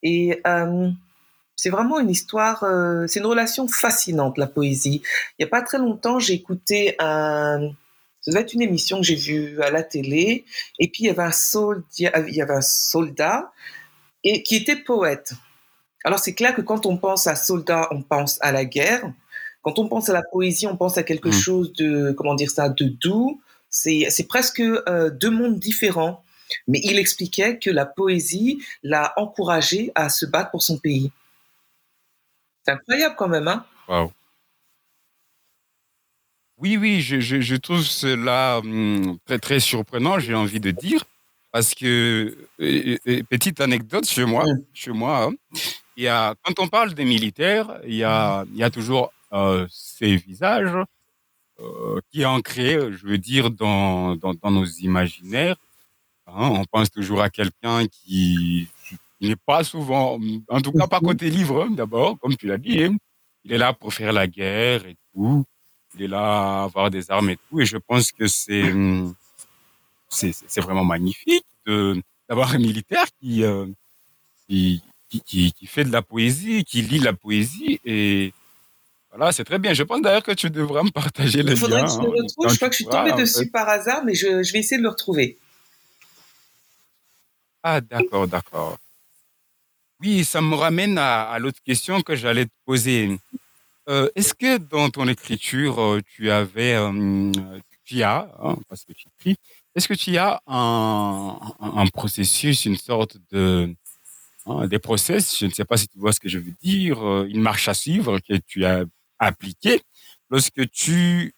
et 0.03 0.41
c'est 1.55 1.69
vraiment 1.69 1.99
une 1.99 2.09
histoire. 2.09 2.63
c'est 3.07 3.19
une 3.19 3.25
relation 3.25 3.67
fascinante 3.67 4.37
la 4.37 4.47
poésie. 4.47 5.01
Il 5.37 5.43
y 5.43 5.45
a 5.45 5.49
pas 5.49 5.61
très 5.61 5.77
longtemps, 5.77 6.19
j'ai 6.19 6.33
écouté 6.33 6.95
un 6.99 7.71
ça 8.21 8.31
devait 8.31 8.41
être 8.41 8.53
une 8.53 8.61
émission 8.61 8.97
que 8.97 9.03
j'ai 9.03 9.15
vue 9.15 9.61
à 9.61 9.71
la 9.71 9.83
télé. 9.83 10.45
Et 10.77 10.89
puis, 10.89 11.03
il 11.03 11.07
y 11.07 11.09
avait 11.09 11.23
un 11.23 11.31
soldat, 11.31 11.83
il 11.97 12.35
y 12.35 12.41
avait 12.41 12.53
un 12.53 12.61
soldat 12.61 13.51
et, 14.23 14.43
qui 14.43 14.57
était 14.57 14.75
poète. 14.75 15.33
Alors, 16.03 16.19
c'est 16.19 16.33
clair 16.33 16.55
que 16.55 16.61
quand 16.61 16.85
on 16.85 16.97
pense 16.97 17.27
à 17.27 17.35
soldat, 17.35 17.87
on 17.91 18.01
pense 18.01 18.37
à 18.41 18.51
la 18.51 18.65
guerre. 18.65 19.11
Quand 19.61 19.79
on 19.79 19.87
pense 19.87 20.09
à 20.09 20.13
la 20.13 20.23
poésie, 20.23 20.67
on 20.67 20.77
pense 20.77 20.97
à 20.97 21.03
quelque 21.03 21.29
mmh. 21.29 21.33
chose 21.33 21.73
de, 21.73 22.13
comment 22.17 22.35
dire 22.35 22.49
ça, 22.49 22.69
de 22.69 22.85
doux. 22.85 23.41
C'est 23.69 24.27
presque 24.27 24.61
euh, 24.61 25.09
deux 25.09 25.29
mondes 25.29 25.59
différents. 25.59 26.23
Mais 26.67 26.79
il 26.83 26.97
expliquait 26.97 27.59
que 27.59 27.69
la 27.69 27.85
poésie 27.85 28.63
l'a 28.81 29.13
encouragé 29.17 29.91
à 29.95 30.09
se 30.09 30.25
battre 30.25 30.51
pour 30.51 30.63
son 30.63 30.77
pays. 30.77 31.11
C'est 32.65 32.71
incroyable 32.71 33.15
quand 33.17 33.27
même, 33.27 33.47
hein 33.47 33.65
wow. 33.87 34.11
Oui, 36.57 36.75
oui, 36.75 37.01
je, 37.01 37.19
je, 37.21 37.55
trouve 37.55 37.83
cela 37.83 38.57
hum, 38.57 39.17
très, 39.25 39.39
très 39.39 39.59
surprenant, 39.61 40.19
j'ai 40.19 40.35
envie 40.35 40.59
de 40.59 40.71
dire, 40.71 41.05
parce 41.53 41.73
que, 41.73 42.35
petite 43.29 43.61
anecdote 43.61 44.05
chez 44.05 44.25
moi, 44.25 44.43
chez 44.73 44.91
moi 44.91 45.23
hein, 45.23 45.59
il 45.99 46.03
y 46.03 46.07
a, 46.07 46.33
quand 46.43 46.57
on 46.59 46.67
parle 46.67 46.93
des 46.93 47.05
militaires, 47.05 47.79
il 47.85 47.95
y 47.95 48.03
a, 48.03 48.45
il 48.51 48.57
y 48.57 48.63
a 48.63 48.69
toujours 48.69 49.11
euh, 49.33 49.67
ces 49.69 50.15
visages 50.15 50.77
euh, 51.59 51.99
qui 52.09 52.21
est 52.21 52.25
ancré, 52.25 52.77
je 52.91 53.05
veux 53.05 53.17
dire, 53.17 53.51
dans, 53.51 54.15
dans, 54.15 54.33
dans 54.33 54.51
nos 54.51 54.65
imaginaires. 54.65 55.57
Hein. 56.27 56.49
on 56.51 56.63
pense 56.65 56.89
toujours 56.89 57.21
à 57.21 57.29
quelqu'un 57.29 57.85
qui, 57.87 58.67
n'est 59.19 59.35
pas 59.35 59.63
souvent, 59.63 60.19
en 60.47 60.61
tout 60.61 60.71
cas 60.71 60.87
pas 60.87 60.99
côté 61.01 61.29
livre, 61.29 61.65
hein, 61.65 61.71
d'abord, 61.71 62.17
comme 62.19 62.35
tu 62.37 62.47
l'as 62.47 62.57
dit. 62.57 62.79
Il 63.43 63.53
est 63.53 63.57
là 63.57 63.73
pour 63.73 63.93
faire 63.93 64.13
la 64.13 64.27
guerre 64.27 64.85
et 64.85 64.95
tout 65.13 65.45
il 65.95 66.03
est 66.03 66.07
là 66.07 66.61
à 66.61 66.63
avoir 66.63 66.89
des 66.89 67.09
armes 67.11 67.31
et 67.31 67.37
tout. 67.49 67.59
Et 67.59 67.65
je 67.65 67.77
pense 67.77 68.11
que 68.11 68.27
c'est 68.27 68.73
c'est 70.09 70.61
vraiment 70.61 70.85
magnifique 70.85 71.45
d'avoir 71.65 72.53
un 72.53 72.57
militaire 72.57 73.05
euh, 73.23 73.67
qui, 74.47 74.81
qui, 75.09 75.51
qui, 75.51 75.65
fait 75.65 75.83
de 75.83 75.91
la 75.91 76.01
poésie, 76.01 76.63
qui 76.63 76.81
lit 76.81 76.99
la 76.99 77.13
poésie 77.13 77.79
et 77.83 78.33
voilà, 79.11 79.31
c'est 79.31 79.43
très 79.43 79.57
bien. 79.57 79.73
Je 79.73 79.83
pense 79.83 80.01
d'ailleurs 80.01 80.23
que 80.23 80.31
tu 80.31 80.49
devras 80.49 80.83
me 80.83 80.91
partager 80.91 81.39
le 81.39 81.49
lien. 81.49 81.53
Il 81.53 81.57
faudrait 81.57 81.81
que 81.81 81.89
je 81.89 81.97
le 81.97 82.01
hein, 82.01 82.11
retrouve. 82.11 82.49
je 82.51 82.55
crois 82.57 82.69
que 82.69 82.75
je 82.75 82.83
suis 82.83 82.85
tombée 82.85 83.11
dessus 83.13 83.49
par 83.49 83.67
hasard, 83.67 84.03
mais 84.05 84.13
je, 84.13 84.43
je, 84.43 84.53
vais 84.53 84.59
essayer 84.59 84.77
de 84.77 84.83
le 84.83 84.89
retrouver. 84.89 85.37
Ah, 87.63 87.81
d'accord, 87.81 88.27
d'accord. 88.27 88.77
Oui, 89.99 90.23
ça 90.23 90.41
me 90.41 90.55
ramène 90.55 90.97
à, 90.97 91.23
à 91.23 91.39
l'autre 91.39 91.59
question 91.65 92.01
que 92.01 92.15
j'allais 92.15 92.45
te 92.45 92.51
poser. 92.65 93.17
Euh, 93.89 94.07
est-ce 94.15 94.33
que 94.33 94.57
dans 94.57 94.89
ton 94.89 95.07
écriture, 95.07 95.81
euh, 95.81 96.01
tu 96.15 96.29
avais, 96.29 96.75
euh, 96.75 97.31
tu 97.83 98.03
as, 98.03 98.29
hein, 98.41 98.55
parce 98.69 98.85
que 98.85 98.93
tu 98.93 99.07
écris, 99.19 99.35
est-ce 99.75 99.87
que 99.87 99.95
tu 99.95 100.15
as 100.17 100.41
un, 100.47 101.37
un, 101.59 101.87
processus, 101.87 102.65
une 102.65 102.77
sorte 102.77 103.17
de, 103.31 103.73
hein, 104.49 104.67
des 104.67 104.79
process, 104.79 105.37
je 105.37 105.45
ne 105.45 105.51
sais 105.51 105.65
pas 105.65 105.77
si 105.77 105.87
tu 105.87 105.99
vois 105.99 106.13
ce 106.13 106.19
que 106.19 106.29
je 106.29 106.37
veux 106.37 106.53
dire, 106.61 107.01
une 107.25 107.41
marche 107.41 107.67
à 107.67 107.73
suivre 107.73 108.19
que 108.19 108.35
tu 108.35 108.65
as 108.65 108.83
appliquée 109.19 109.81
lorsque 110.29 110.69
tu 110.71 111.33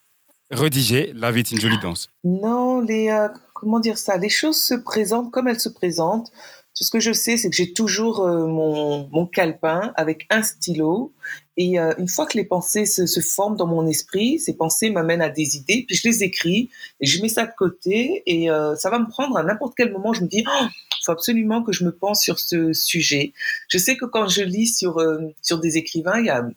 rédigeais 0.49 1.11
La 1.15 1.31
vie 1.31 1.39
est 1.39 1.51
une 1.51 1.59
jolie 1.59 1.79
danse. 1.79 2.09
Non, 2.23 2.81
les, 2.81 3.27
comment 3.53 3.79
dire 3.79 3.97
ça, 3.97 4.17
les 4.17 4.29
choses 4.29 4.61
se 4.61 4.73
présentent 4.73 5.31
comme 5.31 5.47
elles 5.47 5.59
se 5.59 5.69
présentent. 5.69 6.31
Tout 6.75 6.85
ce 6.85 6.91
que 6.91 6.99
je 6.99 7.11
sais, 7.11 7.37
c'est 7.37 7.49
que 7.49 7.55
j'ai 7.55 7.73
toujours 7.73 8.25
mon, 8.25 9.07
mon 9.11 9.25
calepin 9.25 9.91
avec 9.95 10.25
un 10.29 10.41
stylo. 10.41 11.13
Et 11.57 11.79
euh, 11.79 11.93
une 11.99 12.07
fois 12.07 12.25
que 12.25 12.37
les 12.37 12.45
pensées 12.45 12.85
se, 12.85 13.19
forment 13.19 13.55
dans 13.55 13.67
mon 13.67 13.85
esprit, 13.85 14.39
ces 14.39 14.55
pensées 14.55 14.89
m'amènent 14.89 15.21
à 15.21 15.29
des 15.29 15.57
idées, 15.57 15.83
puis 15.87 15.95
je 15.95 16.07
les 16.07 16.23
écris 16.23 16.71
et 16.99 17.05
je 17.05 17.21
mets 17.21 17.29
ça 17.29 17.45
de 17.45 17.51
côté 17.55 18.23
et 18.25 18.49
euh, 18.49 18.75
ça 18.75 18.89
va 18.89 18.97
me 18.97 19.07
prendre 19.07 19.37
à 19.37 19.43
n'importe 19.43 19.73
quel 19.77 19.91
moment. 19.91 20.11
Je 20.11 20.23
me 20.23 20.27
dis, 20.27 20.43
oh, 20.47 20.65
il 21.01 21.05
faut 21.05 21.11
absolument 21.11 21.63
que 21.63 21.71
je 21.71 21.83
me 21.83 21.91
pense 21.91 22.21
sur 22.21 22.37
ce 22.37 22.73
sujet. 22.73 23.33
Je 23.67 23.79
sais 23.79 23.97
que 23.97 24.05
quand 24.05 24.27
je 24.27 24.43
lis 24.43 24.67
sur, 24.67 24.99
euh, 24.99 25.33
sur 25.41 25.59
des 25.59 25.77
écrivains, 25.77 26.19
il 26.19 26.27
y 26.27 26.29
a 26.29 26.47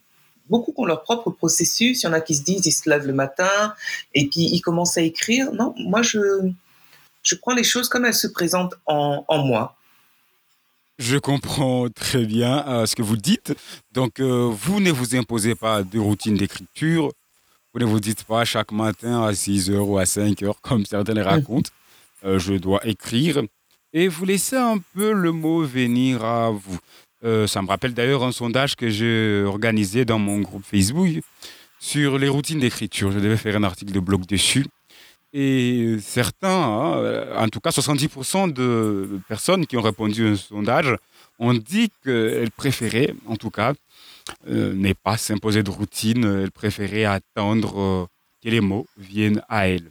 beaucoup 0.49 0.71
qui 0.71 0.79
ont 0.81 0.85
leur 0.85 1.01
propre 1.01 1.31
processus. 1.31 2.03
Il 2.03 2.05
y 2.05 2.09
en 2.09 2.13
a 2.13 2.21
qui 2.21 2.35
se 2.35 2.43
disent, 2.43 2.63
ils 2.67 2.71
se 2.71 2.87
lèvent 2.87 3.07
le 3.07 3.13
matin 3.13 3.73
et 4.13 4.27
puis 4.27 4.41
ils 4.41 4.61
commencent 4.61 4.97
à 4.97 5.01
écrire. 5.01 5.51
Non, 5.51 5.73
moi, 5.79 6.03
je, 6.03 6.19
je 7.23 7.35
prends 7.35 7.55
les 7.55 7.63
choses 7.63 7.89
comme 7.89 8.05
elles 8.05 8.13
se 8.13 8.27
présentent 8.27 8.75
en, 8.85 9.25
en 9.27 9.39
moi. 9.39 9.75
Je 10.99 11.17
comprends 11.17 11.89
très 11.89 12.23
bien 12.25 12.65
euh, 12.67 12.85
ce 12.85 12.95
que 12.95 13.01
vous 13.01 13.17
dites. 13.17 13.51
Donc, 13.93 14.19
euh, 14.19 14.47
vous 14.51 14.79
ne 14.79 14.91
vous 14.91 15.15
imposez 15.15 15.55
pas 15.55 15.81
de 15.81 15.97
routine 15.97 16.37
d'écriture. 16.37 17.11
Vous 17.73 17.79
ne 17.79 17.85
vous 17.85 17.99
dites 17.99 18.23
pas 18.25 18.45
chaque 18.45 18.71
matin 18.71 19.23
à 19.23 19.33
6 19.33 19.71
heures 19.71 19.89
ou 19.89 19.97
à 19.97 20.05
5 20.05 20.43
heures, 20.43 20.61
comme 20.61 20.85
certains 20.85 21.15
les 21.15 21.23
racontent, 21.23 21.71
je 22.23 22.53
dois 22.53 22.79
écrire. 22.87 23.41
Et 23.97 24.09
vous 24.09 24.25
laissez 24.25 24.57
un 24.57 24.77
peu 24.93 25.13
le 25.13 25.31
mot 25.31 25.63
venir 25.63 26.25
à 26.25 26.51
vous. 26.51 26.77
ça 27.47 27.61
me 27.61 27.67
rappelle 27.67 27.93
d'ailleurs 27.93 28.25
un 28.25 28.33
sondage 28.33 28.75
que 28.75 28.89
j'ai 28.89 29.41
organisé 29.45 30.03
dans 30.03 30.19
mon 30.19 30.41
groupe 30.41 30.65
Facebook 30.65 31.21
sur 31.79 32.17
les 32.17 32.27
routines 32.27 32.59
d'écriture. 32.59 33.13
Je 33.13 33.19
devais 33.19 33.37
faire 33.37 33.55
un 33.55 33.63
article 33.63 33.93
de 33.93 34.01
blog 34.01 34.25
dessus. 34.25 34.65
Et 35.31 35.95
certains, 36.01 36.49
hein, 36.49 37.25
en 37.37 37.47
tout 37.47 37.61
cas 37.61 37.69
70% 37.69 38.51
de 38.51 39.21
personnes 39.29 39.65
qui 39.65 39.77
ont 39.77 39.81
répondu 39.81 40.27
à 40.27 40.31
un 40.31 40.35
sondage 40.35 40.93
ont 41.39 41.53
dit 41.53 41.89
qu'elles 42.03 42.51
préféraient, 42.51 43.15
en 43.27 43.37
tout 43.37 43.49
cas, 43.49 43.75
euh, 44.49 44.73
ne 44.75 44.91
pas 44.91 45.15
s'imposer 45.15 45.63
de 45.63 45.69
routine, 45.69 46.25
elles 46.43 46.51
préféraient 46.51 47.05
attendre 47.05 47.79
euh, 47.79 48.05
que 48.43 48.49
les 48.49 48.59
mots 48.61 48.87
viennent 48.97 49.41
à 49.47 49.69
elles. 49.69 49.89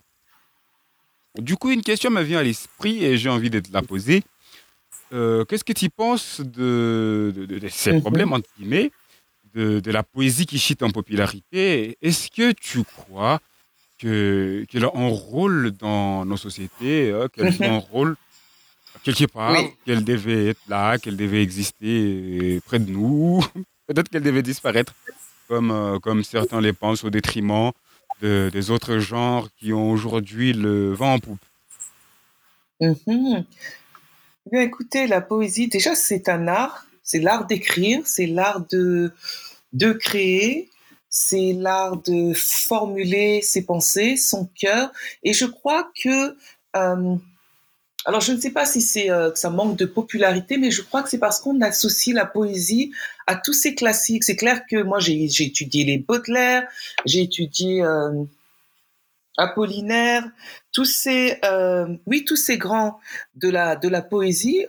Du 1.39 1.57
coup, 1.57 1.71
une 1.71 1.83
question 1.83 2.11
me 2.11 2.23
vient 2.23 2.39
à 2.39 2.43
l'esprit 2.43 3.05
et 3.05 3.19
j'ai 3.19 3.29
envie 3.29 3.51
de 3.51 3.59
te 3.59 3.73
la 3.73 3.83
poser. 3.83 4.23
Euh, 5.13 5.45
qu'est-ce 5.45 5.65
que 5.65 5.73
tu 5.73 5.91
penses 5.91 6.41
de, 6.41 7.33
ces 7.71 7.93
mhm. 7.93 8.01
problèmes, 8.01 8.33
entre 8.33 8.49
guillemets, 8.57 8.93
de, 9.55 9.91
la 9.91 10.05
poésie 10.05 10.47
qui 10.47 10.59
chute 10.59 10.83
en 10.83 10.91
popularité? 10.91 11.99
Est-ce 12.01 12.31
que 12.31 12.53
tu 12.53 12.85
crois 12.85 13.41
qu'elle 13.99 14.85
a 14.85 14.91
un 14.95 15.09
rôle 15.09 15.73
dans 15.73 16.25
nos 16.25 16.37
sociétés, 16.37 17.13
hein, 17.13 17.29
qu'elle 17.33 17.53
joue 17.53 17.65
un 17.65 17.79
rôle 17.79 18.17
quelque 19.03 19.27
part, 19.27 19.57
qu'elle 19.85 20.05
devait 20.05 20.49
être 20.49 20.61
là, 20.69 20.99
qu'elle 20.99 21.17
devait 21.17 21.43
exister 21.43 22.61
près 22.65 22.79
de 22.79 22.91
nous? 22.91 23.45
Peut-être 23.87 24.09
qu'elle 24.09 24.23
devait 24.23 24.43
disparaître, 24.43 24.95
comme, 25.49 25.71
euh, 25.71 25.99
comme 25.99 26.23
certains 26.23 26.61
les 26.61 26.73
pensent, 26.73 27.05
au 27.05 27.11
détriment 27.11 27.73
de, 28.21 28.51
des 28.53 28.71
autres 28.71 28.99
genres 28.99 29.49
qui 29.59 29.73
ont 29.73 29.91
aujourd'hui 29.91 30.53
le 30.53 30.93
vent 30.93 31.15
en 31.15 31.19
poupe. 31.19 31.45
Mm-hmm. 32.81 33.45
Bien, 34.51 34.61
écoutez, 34.61 35.07
la 35.07 35.21
poésie, 35.21 35.69
déjà, 35.69 35.95
c'est 35.95 36.29
un 36.29 36.49
art. 36.49 36.87
C'est 37.03 37.19
l'art 37.19 37.47
d'écrire, 37.47 38.01
c'est 38.07 38.27
l'art 38.27 38.65
de, 38.71 39.13
de 39.75 39.93
créer, 39.93 40.71
c'est 41.11 41.53
l'art 41.53 41.99
de 41.99 42.33
formuler 42.35 43.43
ses 43.43 43.65
pensées, 43.65 44.17
son 44.17 44.47
cœur. 44.59 44.91
Et 45.23 45.35
je 45.35 45.45
crois 45.45 45.91
que, 46.03 46.35
euh, 46.77 47.17
alors 48.05 48.21
je 48.21 48.33
ne 48.33 48.41
sais 48.41 48.51
pas 48.51 48.67
si 48.67 48.81
c'est 48.81 49.11
euh, 49.11 49.35
ça 49.35 49.51
manque 49.51 49.77
de 49.77 49.87
popularité, 49.87 50.59
mais 50.59 50.71
je 50.71 50.83
crois 50.83 51.03
que 51.03 51.09
c'est 51.09 51.19
parce 51.19 51.41
qu'on 51.41 51.61
associe 51.61 52.15
la 52.15 52.27
poésie 52.27 52.93
à 53.27 53.37
tous 53.37 53.53
ces 53.53 53.75
classiques. 53.75 54.25
C'est 54.25 54.37
clair 54.37 54.63
que 54.71 54.83
moi 54.83 54.99
j'ai 55.01 55.25
étudié 55.25 55.85
les 55.85 55.99
Baudelaire, 55.99 56.69
j'ai 57.07 57.23
étudié 57.23 57.83
euh, 57.83 58.25
Apollinaire, 59.37 60.25
tous 60.73 60.85
ces, 60.85 61.41
oui, 62.07 62.25
tous 62.25 62.37
ces 62.37 62.59
grands 62.59 63.01
de 63.35 63.49
la 63.49 63.77
de 63.77 63.89
la 63.89 64.03
poésie. 64.03 64.67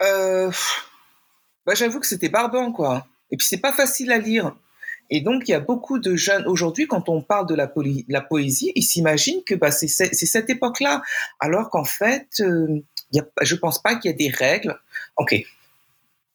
Bah, 0.00 1.74
j'avoue 1.74 2.00
que 2.00 2.06
c'était 2.06 2.28
barbant 2.28 2.72
quoi. 2.72 3.06
Et 3.30 3.36
puis 3.36 3.46
c'est 3.46 3.58
pas 3.60 3.72
facile 3.72 4.12
à 4.12 4.18
lire. 4.18 4.54
Et 5.10 5.20
donc, 5.20 5.48
il 5.48 5.50
y 5.50 5.54
a 5.54 5.60
beaucoup 5.60 5.98
de 5.98 6.14
jeunes 6.14 6.46
aujourd'hui, 6.46 6.86
quand 6.86 7.08
on 7.08 7.20
parle 7.20 7.48
de 7.48 7.54
la, 7.54 7.66
poésie, 8.20 8.72
ils 8.76 8.82
s'imaginent 8.82 9.42
que 9.44 9.56
bah, 9.56 9.72
c'est 9.72 9.88
cette 9.88 10.48
époque-là, 10.48 11.02
alors 11.40 11.68
qu'en 11.68 11.84
fait, 11.84 12.28
euh, 12.40 12.80
je 13.42 13.54
pense 13.56 13.82
pas 13.82 13.96
qu'il 13.96 14.10
y 14.10 14.14
a 14.14 14.16
des 14.16 14.28
règles. 14.28 14.78
Ok, 15.16 15.34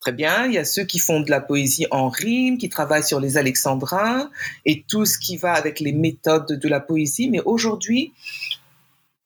très 0.01 0.11
bien. 0.11 0.45
Il 0.45 0.53
y 0.53 0.57
a 0.57 0.65
ceux 0.65 0.83
qui 0.83 0.99
font 0.99 1.21
de 1.21 1.31
la 1.31 1.39
poésie 1.39 1.87
en 1.91 2.09
rime, 2.09 2.57
qui 2.57 2.67
travaillent 2.67 3.03
sur 3.03 3.21
les 3.21 3.37
alexandrins 3.37 4.29
et 4.65 4.83
tout 4.87 5.05
ce 5.05 5.17
qui 5.17 5.37
va 5.37 5.53
avec 5.53 5.79
les 5.79 5.93
méthodes 5.93 6.59
de 6.59 6.67
la 6.67 6.81
poésie. 6.81 7.29
Mais 7.29 7.41
aujourd'hui, 7.45 8.13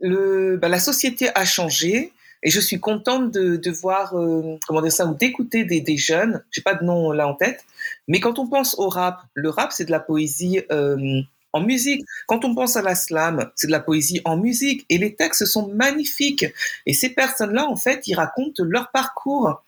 bah, 0.02 0.70
la 0.70 0.80
société 0.80 1.30
a 1.34 1.44
changé 1.44 2.14
et 2.44 2.50
je 2.50 2.60
suis 2.60 2.80
contente 2.80 3.32
de, 3.32 3.72
voir, 3.72 4.18
euh, 4.18 4.58
comment 4.68 4.82
dire 4.82 4.92
ça, 4.92 5.06
ou 5.06 5.14
d'écouter 5.14 5.64
des, 5.66 5.82
des 5.82 5.98
jeunes, 5.98 6.44
j'ai 6.52 6.62
pas 6.62 6.76
de 6.76 6.84
nom 6.84 7.12
là 7.12 7.28
en 7.28 7.36
tête, 7.36 7.66
mais 8.08 8.20
quand 8.20 8.40
on 8.40 8.48
pense 8.48 8.78
au 8.80 8.90
rap, 8.90 9.22
le 9.34 9.50
rap 9.50 9.72
c'est 9.72 9.86
de 9.86 9.92
la 9.92 10.00
poésie 10.00 10.62
euh, 10.72 11.22
en 11.54 11.62
musique. 11.62 12.02
Quand 12.28 12.46
on 12.46 12.56
pense 12.56 12.76
à 12.76 12.82
la 12.82 12.96
slam, 12.96 13.50
c'est 13.56 13.68
de 13.68 13.72
la 13.72 13.80
poésie 13.80 14.22
en 14.26 14.38
musique 14.38 14.86
et 14.90 14.98
les 14.98 15.16
textes 15.16 15.46
sont 15.46 15.68
magnifiques. 15.70 16.46
Et 16.86 16.94
ces 16.94 17.10
personnes-là, 17.10 17.66
en 17.66 17.76
fait, 17.76 18.08
ils 18.08 18.16
racontent 18.16 18.64
leur 18.64 18.92
parcours. 18.92 19.64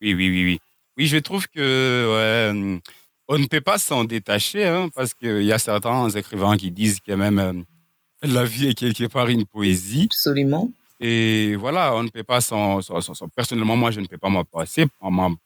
Oui, 0.00 0.14
oui, 0.14 0.30
oui, 0.30 0.44
oui. 0.44 0.60
Oui, 0.96 1.06
je 1.06 1.18
trouve 1.18 1.48
que 1.48 2.80
on 3.28 3.38
ne 3.38 3.46
peut 3.46 3.60
pas 3.60 3.78
s'en 3.78 4.04
détacher 4.04 4.66
hein, 4.66 4.88
parce 4.94 5.14
qu'il 5.14 5.42
y 5.42 5.52
a 5.52 5.58
certains 5.58 6.08
écrivains 6.10 6.56
qui 6.56 6.70
disent 6.70 7.00
que 7.00 7.12
même 7.12 7.38
euh, 7.38 7.52
la 8.24 8.44
vie 8.44 8.68
est 8.68 8.74
quelque 8.74 9.06
part 9.06 9.28
une 9.28 9.44
poésie. 9.46 10.04
Absolument. 10.10 10.70
Et 11.00 11.56
voilà, 11.56 11.94
on 11.96 12.02
ne 12.04 12.08
peut 12.08 12.22
pas 12.22 12.40
s'en- 12.40 12.80
Personnellement, 13.34 13.76
moi, 13.76 13.90
je 13.90 14.00
ne 14.00 14.06
peux 14.06 14.16
pas 14.18 14.28
m'en 14.28 14.44
passer, 14.44 14.86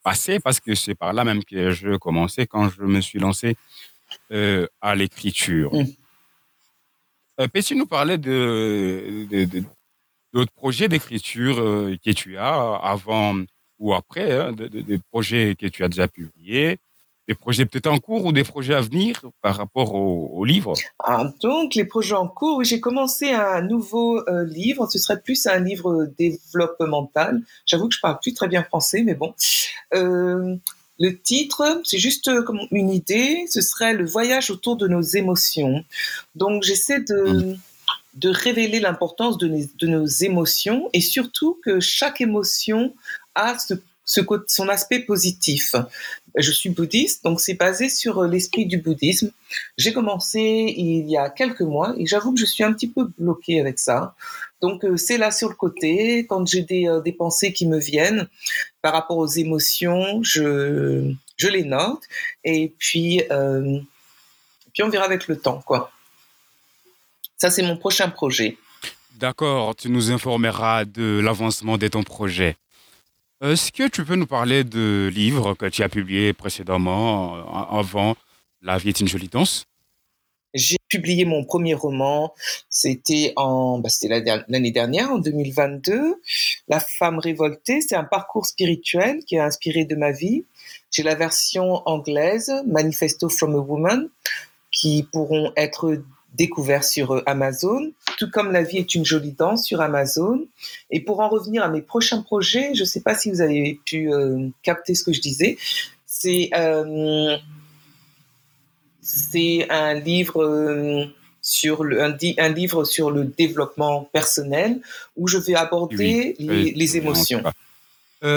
passer 0.03 0.39
parce 0.39 0.59
que 0.59 0.75
c'est 0.75 0.95
par 0.95 1.11
là 1.11 1.23
même 1.23 1.43
que 1.43 1.71
je 1.71 1.97
commençais 1.97 2.45
quand 2.45 2.69
je 2.69 2.83
me 2.83 3.01
suis 3.01 3.19
lancé 3.19 3.55
euh, 4.31 4.67
à 4.81 4.95
l'écriture. 4.95 5.73
Mm. 5.73 5.85
Euh, 7.41 7.47
Peux-tu 7.47 7.75
nous 7.75 7.85
parler 7.87 8.17
de, 8.17 9.25
de- 9.29 9.45
de- 9.45 9.63
d'autres 10.33 10.51
projets 10.51 10.87
d'écriture 10.87 11.59
euh, 11.59 11.95
que 12.03 12.11
tu 12.11 12.37
as 12.37 12.75
avant 12.75 13.35
ou 13.79 13.93
après, 13.93 14.31
hein, 14.33 14.51
de- 14.51 14.67
de- 14.67 14.81
des 14.81 14.99
projets 15.11 15.55
que 15.59 15.67
tu 15.67 15.83
as 15.83 15.89
déjà 15.89 16.07
publiés, 16.07 16.77
des 17.29 17.35
projets 17.35 17.67
peut-être 17.67 17.85
en 17.87 17.99
cours 17.99 18.25
ou 18.25 18.31
des 18.31 18.43
projets 18.43 18.73
à 18.73 18.81
venir 18.81 19.21
par 19.43 19.55
rapport 19.55 19.93
au, 19.93 20.31
au 20.33 20.43
livre? 20.45 20.73
Ah, 20.97 21.31
donc, 21.41 21.75
les 21.75 21.85
projets 21.85 22.15
en 22.15 22.27
cours, 22.27 22.57
oui, 22.57 22.65
j'ai 22.65 22.79
commencé 22.79 23.29
un 23.31 23.61
nouveau 23.61 24.27
euh, 24.27 24.45
livre. 24.45 24.89
Ce 24.91 24.97
serait 24.97 25.21
plus 25.21 25.45
un 25.45 25.59
livre 25.59 26.09
développemental. 26.17 27.43
J'avoue 27.67 27.87
que 27.87 27.93
je 27.93 27.99
parle 28.01 28.19
plus 28.19 28.33
très 28.33 28.47
bien 28.47 28.63
français, 28.63 29.03
mais 29.03 29.13
bon. 29.13 29.35
Euh, 29.93 30.55
le 30.99 31.19
titre, 31.21 31.81
c'est 31.83 31.99
juste 31.99 32.27
euh, 32.29 32.41
comme 32.41 32.61
une 32.71 32.89
idée. 32.89 33.45
Ce 33.47 33.61
serait 33.61 33.93
le 33.93 34.07
voyage 34.07 34.49
autour 34.49 34.75
de 34.75 34.87
nos 34.87 35.01
émotions. 35.01 35.85
Donc, 36.33 36.63
j'essaie 36.63 37.01
de, 37.01 37.55
de 38.15 38.29
révéler 38.29 38.79
l'importance 38.79 39.37
de, 39.37 39.47
nos- 39.47 39.69
de 39.77 39.87
nos 39.87 40.07
émotions 40.07 40.89
et 40.93 41.01
surtout 41.01 41.59
que 41.63 41.79
chaque 41.79 42.21
émotion 42.21 42.95
a 43.35 43.55
ce, 43.59 43.75
son 44.47 44.67
aspect 44.69 45.01
positif. 45.01 45.75
Je 46.35 46.51
suis 46.51 46.69
bouddhiste, 46.69 47.23
donc 47.23 47.39
c'est 47.39 47.53
basé 47.53 47.89
sur 47.89 48.19
euh, 48.19 48.27
l'esprit 48.27 48.65
du 48.65 48.77
bouddhisme. 48.77 49.31
J'ai 49.77 49.93
commencé 49.93 50.39
il 50.77 51.09
y 51.09 51.17
a 51.17 51.29
quelques 51.29 51.61
mois 51.61 51.93
et 51.97 52.05
j'avoue 52.05 52.33
que 52.33 52.39
je 52.39 52.45
suis 52.45 52.63
un 52.63 52.73
petit 52.73 52.87
peu 52.87 53.09
bloquée 53.17 53.59
avec 53.59 53.79
ça. 53.79 54.15
Donc 54.61 54.83
euh, 54.85 54.97
c'est 54.97 55.17
là 55.17 55.31
sur 55.31 55.49
le 55.49 55.55
côté, 55.55 56.25
quand 56.27 56.45
j'ai 56.47 56.61
des, 56.61 56.87
euh, 56.87 57.01
des 57.01 57.11
pensées 57.13 57.53
qui 57.53 57.67
me 57.67 57.79
viennent 57.79 58.27
par 58.81 58.93
rapport 58.93 59.17
aux 59.17 59.27
émotions, 59.27 60.21
je, 60.23 61.13
les 61.41 61.63
note 61.63 62.03
et 62.43 62.73
puis, 62.77 63.21
puis 64.73 64.83
on 64.83 64.89
verra 64.89 65.05
avec 65.05 65.27
le 65.27 65.37
temps. 65.37 65.61
quoi. 65.65 65.91
Ça 67.37 67.49
c'est 67.49 67.63
mon 67.63 67.77
prochain 67.77 68.09
projet. 68.09 68.57
D'accord, 69.15 69.75
tu 69.75 69.89
nous 69.89 70.11
informeras 70.11 70.85
de 70.85 71.19
l'avancement 71.21 71.77
de 71.77 71.87
ton 71.87 72.03
projet. 72.03 72.55
Est-ce 73.41 73.71
que 73.71 73.87
tu 73.87 74.03
peux 74.03 74.15
nous 74.15 74.27
parler 74.27 74.65
de 74.65 75.09
livres 75.13 75.53
que 75.53 75.65
tu 75.67 75.81
as 75.81 75.87
publiés 75.87 76.33
précédemment, 76.33 77.35
avant 77.71 78.15
La 78.61 78.77
vie 78.77 78.89
est 78.89 78.99
une 78.99 79.07
jolie 79.07 79.29
danse? 79.29 79.65
J'ai 80.53 80.77
publié 80.89 81.23
mon 81.23 81.45
premier 81.45 81.73
roman, 81.73 82.33
c'était 82.67 83.33
bah, 83.37 84.43
l'année 84.49 84.71
dernière, 84.71 85.11
en 85.11 85.19
2022. 85.19 86.21
La 86.67 86.81
femme 86.81 87.19
révoltée, 87.19 87.79
c'est 87.79 87.95
un 87.95 88.03
parcours 88.03 88.45
spirituel 88.45 89.23
qui 89.23 89.35
est 89.35 89.39
inspiré 89.39 89.85
de 89.85 89.95
ma 89.95 90.11
vie. 90.11 90.43
J'ai 90.91 91.03
la 91.03 91.15
version 91.15 91.87
anglaise, 91.87 92.51
Manifesto 92.67 93.29
from 93.29 93.55
a 93.55 93.59
Woman, 93.59 94.09
qui 94.69 95.07
pourront 95.13 95.53
être 95.55 96.01
découverts 96.35 96.83
sur 96.83 97.11
euh, 97.15 97.23
Amazon, 97.25 97.91
tout 98.17 98.29
comme 98.29 98.51
La 98.51 98.63
vie 98.63 98.77
est 98.77 98.95
une 98.95 99.05
jolie 99.05 99.31
danse 99.31 99.65
sur 99.65 99.81
Amazon. 99.81 100.45
Et 100.91 100.99
pour 101.01 101.19
en 101.21 101.29
revenir 101.29 101.63
à 101.63 101.69
mes 101.69 101.81
prochains 101.81 102.21
projets, 102.21 102.73
je 102.75 102.81
ne 102.81 102.85
sais 102.85 103.01
pas 103.01 103.15
si 103.15 103.29
vous 103.31 103.41
avez 103.41 103.79
pu 103.85 104.11
euh, 104.13 104.47
capter 104.63 104.95
ce 104.95 105.03
que 105.03 105.13
je 105.13 105.21
disais. 105.21 105.57
C'est 106.05 106.49
euh, 106.55 107.37
c'est 109.01 109.69
un 109.69 109.93
livre 109.95 110.43
euh, 110.43 111.05
sur 111.41 111.83
le, 111.83 112.03
un, 112.03 112.15
un 112.37 112.49
livre 112.49 112.83
sur 112.83 113.09
le 113.11 113.25
développement 113.25 114.03
personnel 114.11 114.81
où 115.15 115.27
je 115.27 115.37
vais 115.37 115.55
aborder 115.55 116.35
les, 116.37 116.73
Oui, 116.75 116.97
émotions. 116.97 117.41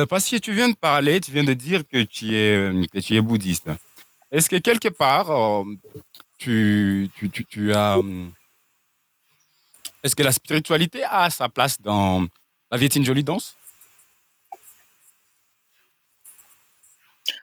parce 0.09 0.31
que 0.31 0.37
tu 0.37 0.53
viens 0.53 0.69
de 0.69 0.77
parler, 0.77 1.21
tu 1.21 1.33
viens 1.33 1.45
de 1.45 1.55
dire 1.55 1.83
que 1.87 2.03
tu 2.03 2.37
es, 2.37 2.87
que 2.93 3.01
tu 3.01 3.17
es 3.17 3.21
bouddhiste. 3.21 3.67
Est-ce 4.31 4.49
que 4.49 4.57
quelque 4.57 4.89
part, 4.89 5.31
tu, 6.43 7.09
tu, 7.17 7.31
tu, 7.31 7.45
tu 7.45 7.73
as... 7.73 7.99
euh, 7.99 8.27
Est-ce 10.03 10.17
que 10.17 10.25
la 10.25 10.33
spiritualité 10.33 11.05
a 11.05 11.31
sa 11.31 11.49
place 11.49 11.81
dans 11.81 12.27
La 12.71 12.79
vie 12.79 12.87
est 12.87 12.97
une 12.97 13.05
jolie 13.05 13.23
danse? 13.23 13.57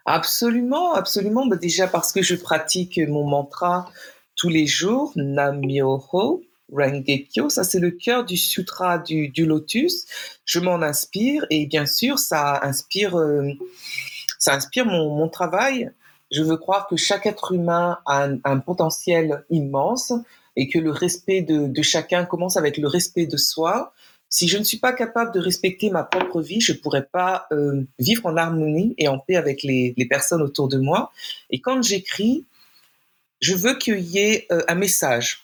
Absolument, 0.06 0.94
absolument. 0.96 1.46
Bah, 1.46 1.56
déjà 1.56 1.88
parce 1.88 2.12
que 2.12 2.22
je 2.22 2.36
pratique 2.36 3.00
mon 3.08 3.26
mantra 3.26 3.90
tous 4.36 4.50
les 4.50 4.68
jours, 4.68 5.14
Nam-myoho 5.16 6.44
Renge-kyo. 6.72 7.50
Ça, 7.50 7.64
c'est 7.64 7.80
le 7.80 7.92
cœur 7.92 8.26
du 8.26 8.36
sutra 8.36 9.00
du, 9.00 9.32
lotus. 9.46 10.08
Je 10.44 10.60
m'en 10.60 10.82
inspire 10.82 11.46
et 11.50 11.66
bien 11.68 11.86
sûr, 11.86 12.20
ça 12.20 12.60
inspire, 12.64 13.18
euh, 13.18 13.50
ça 14.38 14.56
inspire 14.56 14.86
mon 14.86 15.30
travail. 15.30 15.90
Je 16.32 16.44
veux 16.44 16.58
croire 16.58 16.88
que 16.88 16.96
chaque 16.96 17.26
être 17.26 17.54
humain 17.54 18.00
a 18.06 18.28
un, 18.44 18.60
potentiel 18.60 19.44
immense 19.50 20.14
et 20.56 20.68
que 20.68 20.78
le 20.78 20.92
respect 20.92 21.42
de, 21.42 21.82
chacun 21.82 22.26
commence 22.26 22.58
avec 22.58 22.78
le 22.78 22.88
respect 22.88 23.26
de 23.26 23.38
soi. 23.38 23.94
Si 24.30 24.48
je 24.48 24.58
ne 24.58 24.64
suis 24.64 24.78
pas 24.78 24.94
capable 24.94 25.34
de 25.34 25.40
respecter 25.40 25.90
ma 25.90 26.04
propre 26.04 26.42
vie, 26.42 26.62
je 26.62 26.74
ne 26.74 26.78
pourrais 26.78 27.06
pas 27.06 27.48
euh, 27.52 27.84
vivre 27.98 28.28
en 28.28 28.38
harmonie 28.38 28.94
et 29.00 29.08
en 29.08 29.18
paix 29.18 29.38
avec 29.38 29.64
les, 29.64 29.96
personnes 30.08 30.44
autour 30.44 30.68
de 30.68 30.78
moi. 30.78 31.12
Et 31.50 31.62
quand 31.62 31.82
j'écris, 31.82 32.46
je 33.42 33.56
veux 33.56 33.76
qu'il 33.76 34.00
y 34.00 34.20
ait 34.20 34.46
euh, 34.52 34.62
un 34.68 34.76
message. 34.76 35.42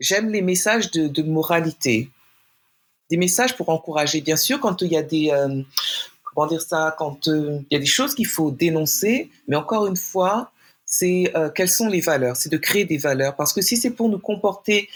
J'aime 0.00 0.30
les 0.30 0.42
messages 0.42 0.90
de, 0.90 1.06
de 1.06 1.22
moralité, 1.22 2.10
des 3.10 3.16
messages 3.16 3.56
pour 3.56 3.68
encourager. 3.68 4.20
Bien 4.20 4.36
sûr, 4.36 4.60
quand 4.60 4.82
il 4.82 4.92
y 4.92 4.96
a 4.96 5.02
des 5.02 5.30
euh, 5.30 5.62
comment 6.38 6.48
dire 6.48 6.62
ça, 6.62 6.94
quand 6.96 7.26
euh, 7.26 7.58
il 7.68 7.74
y 7.74 7.76
a 7.76 7.80
des 7.80 7.86
choses 7.86 8.14
qu'il 8.14 8.28
faut 8.28 8.52
dénoncer, 8.52 9.28
mais 9.48 9.56
encore 9.56 9.88
une 9.88 9.96
fois, 9.96 10.52
c'est 10.84 11.32
euh, 11.34 11.50
quelles 11.50 11.68
sont 11.68 11.88
les 11.88 12.00
valeurs, 12.00 12.36
c'est 12.36 12.48
de 12.48 12.56
créer 12.56 12.84
des 12.84 12.96
valeurs. 12.96 13.34
Parce 13.34 13.52
que 13.52 13.60
si 13.60 13.76
c'est 13.76 13.90
pour 13.90 14.08
nous 14.08 14.20
comporter 14.20 14.88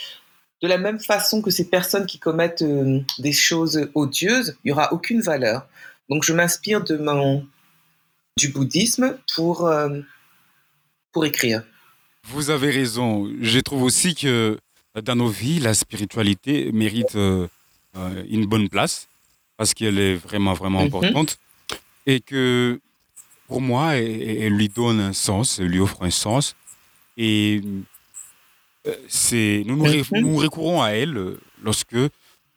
de 0.63 0.69
la 0.69 0.79
même 0.79 1.01
façon 1.01 1.43
que 1.43 1.51
ces 1.51 1.69
personnes 1.69 2.07
qui 2.07 2.21
commettent 2.21 2.63
euh, 2.63 3.01
des 3.19 3.33
choses 3.33 3.89
odieuses, 3.97 4.57
il 4.63 4.69
n'y 4.69 4.73
aura 4.73 4.93
aucune 4.93 5.21
valeur. 5.21 5.67
Donc 6.09 6.23
je 6.23 6.33
m'inspire 6.33 6.85
de 6.85 6.97
mon 6.97 7.45
du 8.39 8.49
bouddhisme 8.49 9.19
pour 9.35 9.67
euh, 9.67 9.99
pour 11.11 11.25
écrire. 11.25 11.65
Vous 12.29 12.51
avez 12.51 12.71
raison. 12.71 13.29
Je 13.41 13.59
trouve 13.59 13.83
aussi 13.83 14.15
que 14.15 14.61
dans 14.95 15.17
nos 15.17 15.29
vies, 15.29 15.59
la 15.59 15.75
spiritualité 15.75 16.71
mérite 16.71 17.17
une 17.17 18.47
bonne 18.47 18.69
place 18.69 19.09
parce 19.63 19.75
qu'elle 19.75 20.01
est 20.01 20.17
vraiment, 20.17 20.55
vraiment 20.55 20.81
Mhm. 20.81 20.87
importante. 20.89 21.39
Et 22.05 22.19
que 22.21 22.81
pour 23.47 23.61
moi, 23.61 23.95
elle, 23.95 24.55
lui 24.57 24.69
donne 24.69 24.99
un 24.99 25.13
sens, 25.13 25.61
elle 25.61 25.69
lui 25.69 25.79
offre 25.79 26.03
un 26.03 26.11
sens. 26.11 26.57
Et 27.17 27.61
euh, 28.89 28.95
c'est, 29.09 29.63
nous, 29.67 29.77
nous, 29.77 29.85
ré- 29.85 30.03
Mhm. 30.11 30.21
nous 30.23 30.37
recourons 30.37 30.83
à 30.83 30.89
elle 30.91 31.17
euh, 31.17 31.41
lorsque 31.63 31.95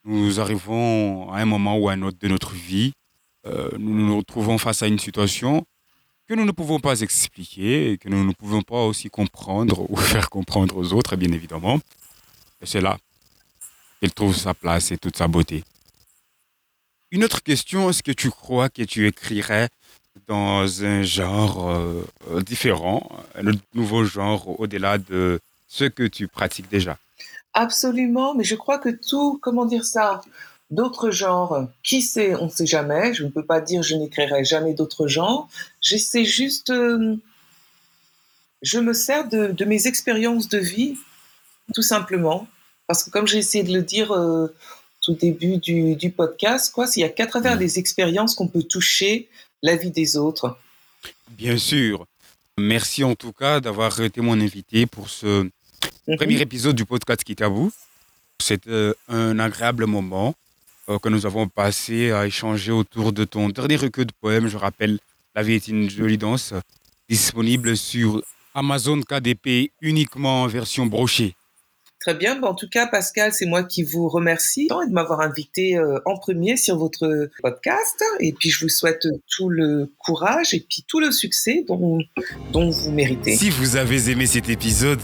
nous 0.04 0.40
arrivons 0.40 1.30
à 1.32 1.38
un 1.42 1.46
moment 1.46 1.78
ou 1.78 1.90
à 1.90 1.94
un 1.94 2.02
autre 2.02 2.18
de 2.20 2.28
notre 2.28 2.54
vie. 2.54 2.92
euh, 3.48 3.70
nous 3.78 3.94
nous 4.08 4.18
retrouvons 4.18 4.58
face 4.58 4.82
à 4.82 4.88
une 4.88 4.98
situation 4.98 5.64
que 6.28 6.34
nous 6.34 6.46
ne 6.46 6.52
pouvons 6.60 6.80
pas 6.80 7.02
expliquer 7.02 7.92
et 7.92 7.98
que 8.00 8.10
nous 8.10 8.24
ne 8.26 8.34
pouvons 8.34 8.64
pas 8.64 8.82
aussi 8.92 9.08
comprendre 9.12 9.86
ou 9.92 9.96
faire 9.96 10.32
comprendre 10.32 10.76
aux 10.78 10.94
autres, 10.94 11.16
bien 11.16 11.32
évidemment. 11.32 11.76
Et 12.62 12.66
c'est 12.66 12.82
là 12.82 12.98
qu'elle 14.00 14.12
trouve 14.16 14.36
sa 14.36 14.56
place 14.56 14.90
et 14.92 14.98
toute 14.98 15.16
sa 15.18 15.28
beauté. 15.28 15.64
Une 17.12 17.24
autre 17.24 17.44
question, 17.44 17.90
est-ce 17.90 18.04
que 18.04 18.12
tu 18.12 18.30
crois 18.30 18.70
que 18.70 18.82
tu 18.82 19.08
écrirais 19.08 19.70
dans 20.28 20.84
un 20.84 21.04
genre 21.04 21.70
euh, 21.70 22.42
différent, 22.42 23.10
un 23.36 23.52
nouveau 23.74 24.04
genre 24.04 24.60
au-delà 24.60 24.98
de 24.98 25.40
ce 25.68 25.86
que 25.86 26.04
tu 26.04 26.28
pratiques 26.28 26.70
déjà? 26.70 26.98
Absolument, 27.54 28.36
mais 28.36 28.44
je 28.44 28.56
crois 28.56 28.80
que 28.80 28.90
tout, 28.90 29.40
comment 29.42 29.66
dire 29.66 29.86
ça, 29.86 30.22
d'autres 30.72 31.12
genres, 31.12 31.68
qui 31.84 32.02
sait, 32.02 32.36
on 32.36 32.46
ne 32.46 32.50
sait 32.50 32.66
jamais. 32.66 33.14
Je 33.14 33.24
ne 33.24 33.30
peux 33.30 33.46
pas 33.46 33.62
dire 33.62 33.84
je 33.84 33.96
n'écrirai 33.96 34.44
jamais 34.44 34.74
d'autres 34.74 35.08
genres. 35.08 35.48
J'essaie 35.82 36.26
juste, 36.26 36.70
euh, 36.70 37.16
je 38.62 38.80
me 38.80 38.94
sers 38.94 39.28
de, 39.30 39.48
de 39.48 39.66
mes 39.66 39.88
expériences 39.88 40.50
de 40.50 40.58
vie, 40.58 40.98
tout 41.74 41.84
simplement. 41.84 42.48
Parce 42.88 43.04
que 43.04 43.10
comme 43.10 43.28
j'ai 43.28 43.40
essayé 43.40 43.64
de 43.64 43.74
le 43.74 43.82
dire 43.82 44.12
euh, 44.12 44.54
tout 45.06 45.14
début 45.16 45.58
du, 45.58 45.96
du 45.96 46.10
podcast, 46.12 46.74
quoi, 46.74 46.86
il 46.96 47.00
n'y 47.00 47.04
a 47.06 47.10
qu'à 47.10 47.28
travers 47.28 47.58
des 47.58 47.78
expériences 47.80 48.34
qu'on 48.36 48.48
peut 48.48 48.64
toucher 48.64 49.30
la 49.62 49.76
vie 49.76 49.92
des 49.92 50.18
autres. 50.18 50.58
Bien 51.32 51.58
sûr. 51.58 52.06
Merci 52.58 53.04
en 53.04 53.16
tout 53.16 53.34
cas 53.34 53.60
d'avoir 53.60 54.00
été 54.02 54.22
mon 54.22 54.40
invité 54.40 54.86
pour 54.86 55.10
ce 55.10 55.50
Mhm. 56.08 56.18
premier 56.18 56.40
épisode 56.42 56.76
du 56.76 56.86
podcast 56.86 57.24
Kitabou. 57.24 57.72
C'était 58.40 58.70
euh, 58.70 58.94
un 59.08 59.40
agréable 59.40 59.86
moment 59.88 60.36
euh, 60.90 61.00
que 61.00 61.10
nous 61.10 61.26
avons 61.26 61.48
passé 61.48 62.12
à 62.12 62.28
échanger 62.28 62.72
autour 62.72 63.12
de 63.12 63.24
ton 63.26 63.50
dernier 63.50 63.76
recueil 63.76 64.06
de 64.06 64.12
poèmes. 64.22 64.48
Je 64.48 64.58
rappelle, 64.58 65.00
La 65.36 65.44
vie 65.44 65.54
est 65.56 65.68
une 65.68 65.90
jolie 65.90 66.18
danse, 66.18 66.54
disponible 67.10 67.76
sur 67.76 68.22
Amazon 68.54 69.02
KDP 69.02 69.72
uniquement 69.82 70.44
en 70.44 70.48
version 70.48 70.86
brochée. 70.86 71.36
Très 72.06 72.14
bien. 72.14 72.40
En 72.44 72.54
tout 72.54 72.70
cas, 72.70 72.86
Pascal, 72.86 73.34
c'est 73.34 73.48
moi 73.48 73.64
qui 73.64 73.82
vous 73.82 74.08
remercie 74.08 74.68
de 74.68 74.94
m'avoir 74.94 75.22
invité 75.22 75.76
euh, 75.76 75.98
en 76.06 76.16
premier 76.16 76.56
sur 76.56 76.78
votre 76.78 77.32
podcast. 77.42 78.04
Et 78.20 78.32
puis, 78.32 78.52
je 78.52 78.64
vous 78.64 78.70
souhaite 78.70 79.08
tout 79.36 79.50
le 79.50 79.92
courage 79.98 80.54
et 80.54 80.64
puis 80.70 80.86
tout 80.88 81.00
le 81.00 81.12
succès 81.12 81.66
dont, 81.68 81.98
dont 82.52 82.70
vous 82.70 82.92
méritez. 82.92 83.36
Si 83.36 83.50
vous 83.50 83.76
avez 83.76 84.12
aimé 84.12 84.28
cet 84.28 84.50
épisode, 84.50 85.00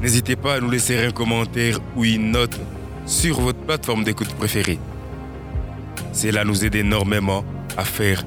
n'hésitez 0.00 0.36
pas 0.36 0.54
à 0.54 0.60
nous 0.60 0.70
laisser 0.70 0.96
un 0.96 1.10
commentaire 1.10 1.80
ou 1.96 2.04
une 2.04 2.30
note 2.30 2.56
sur 3.04 3.40
votre 3.40 3.58
plateforme 3.58 4.04
d'écoute 4.04 4.32
préférée. 4.34 4.78
Cela 6.12 6.44
nous 6.44 6.64
aide 6.64 6.76
énormément 6.76 7.44
à 7.76 7.84
faire 7.84 8.24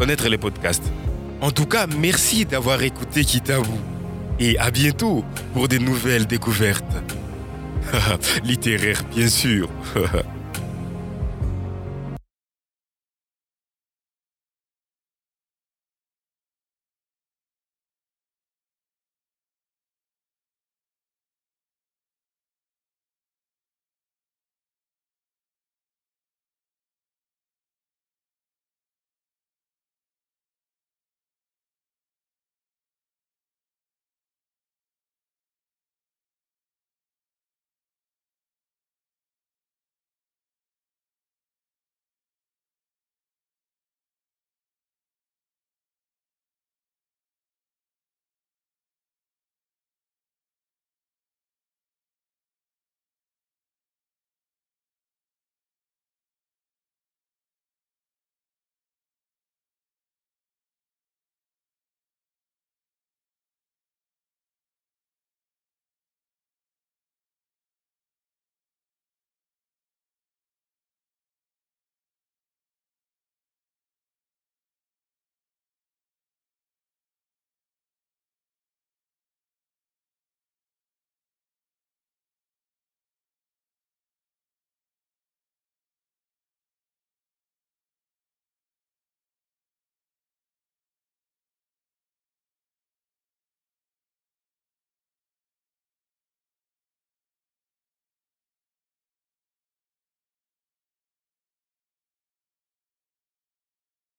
connaître 0.00 0.28
les 0.28 0.38
podcasts. 0.38 0.90
En 1.40 1.52
tout 1.52 1.66
cas, 1.66 1.86
merci 1.86 2.44
d'avoir 2.44 2.82
écouté 2.82 3.24
Kitabou. 3.24 3.93
Et 4.40 4.58
à 4.58 4.70
bientôt 4.70 5.24
pour 5.52 5.68
des 5.68 5.78
nouvelles 5.78 6.26
découvertes. 6.26 6.84
Littéraires, 8.44 9.04
bien 9.14 9.28
sûr. 9.28 9.68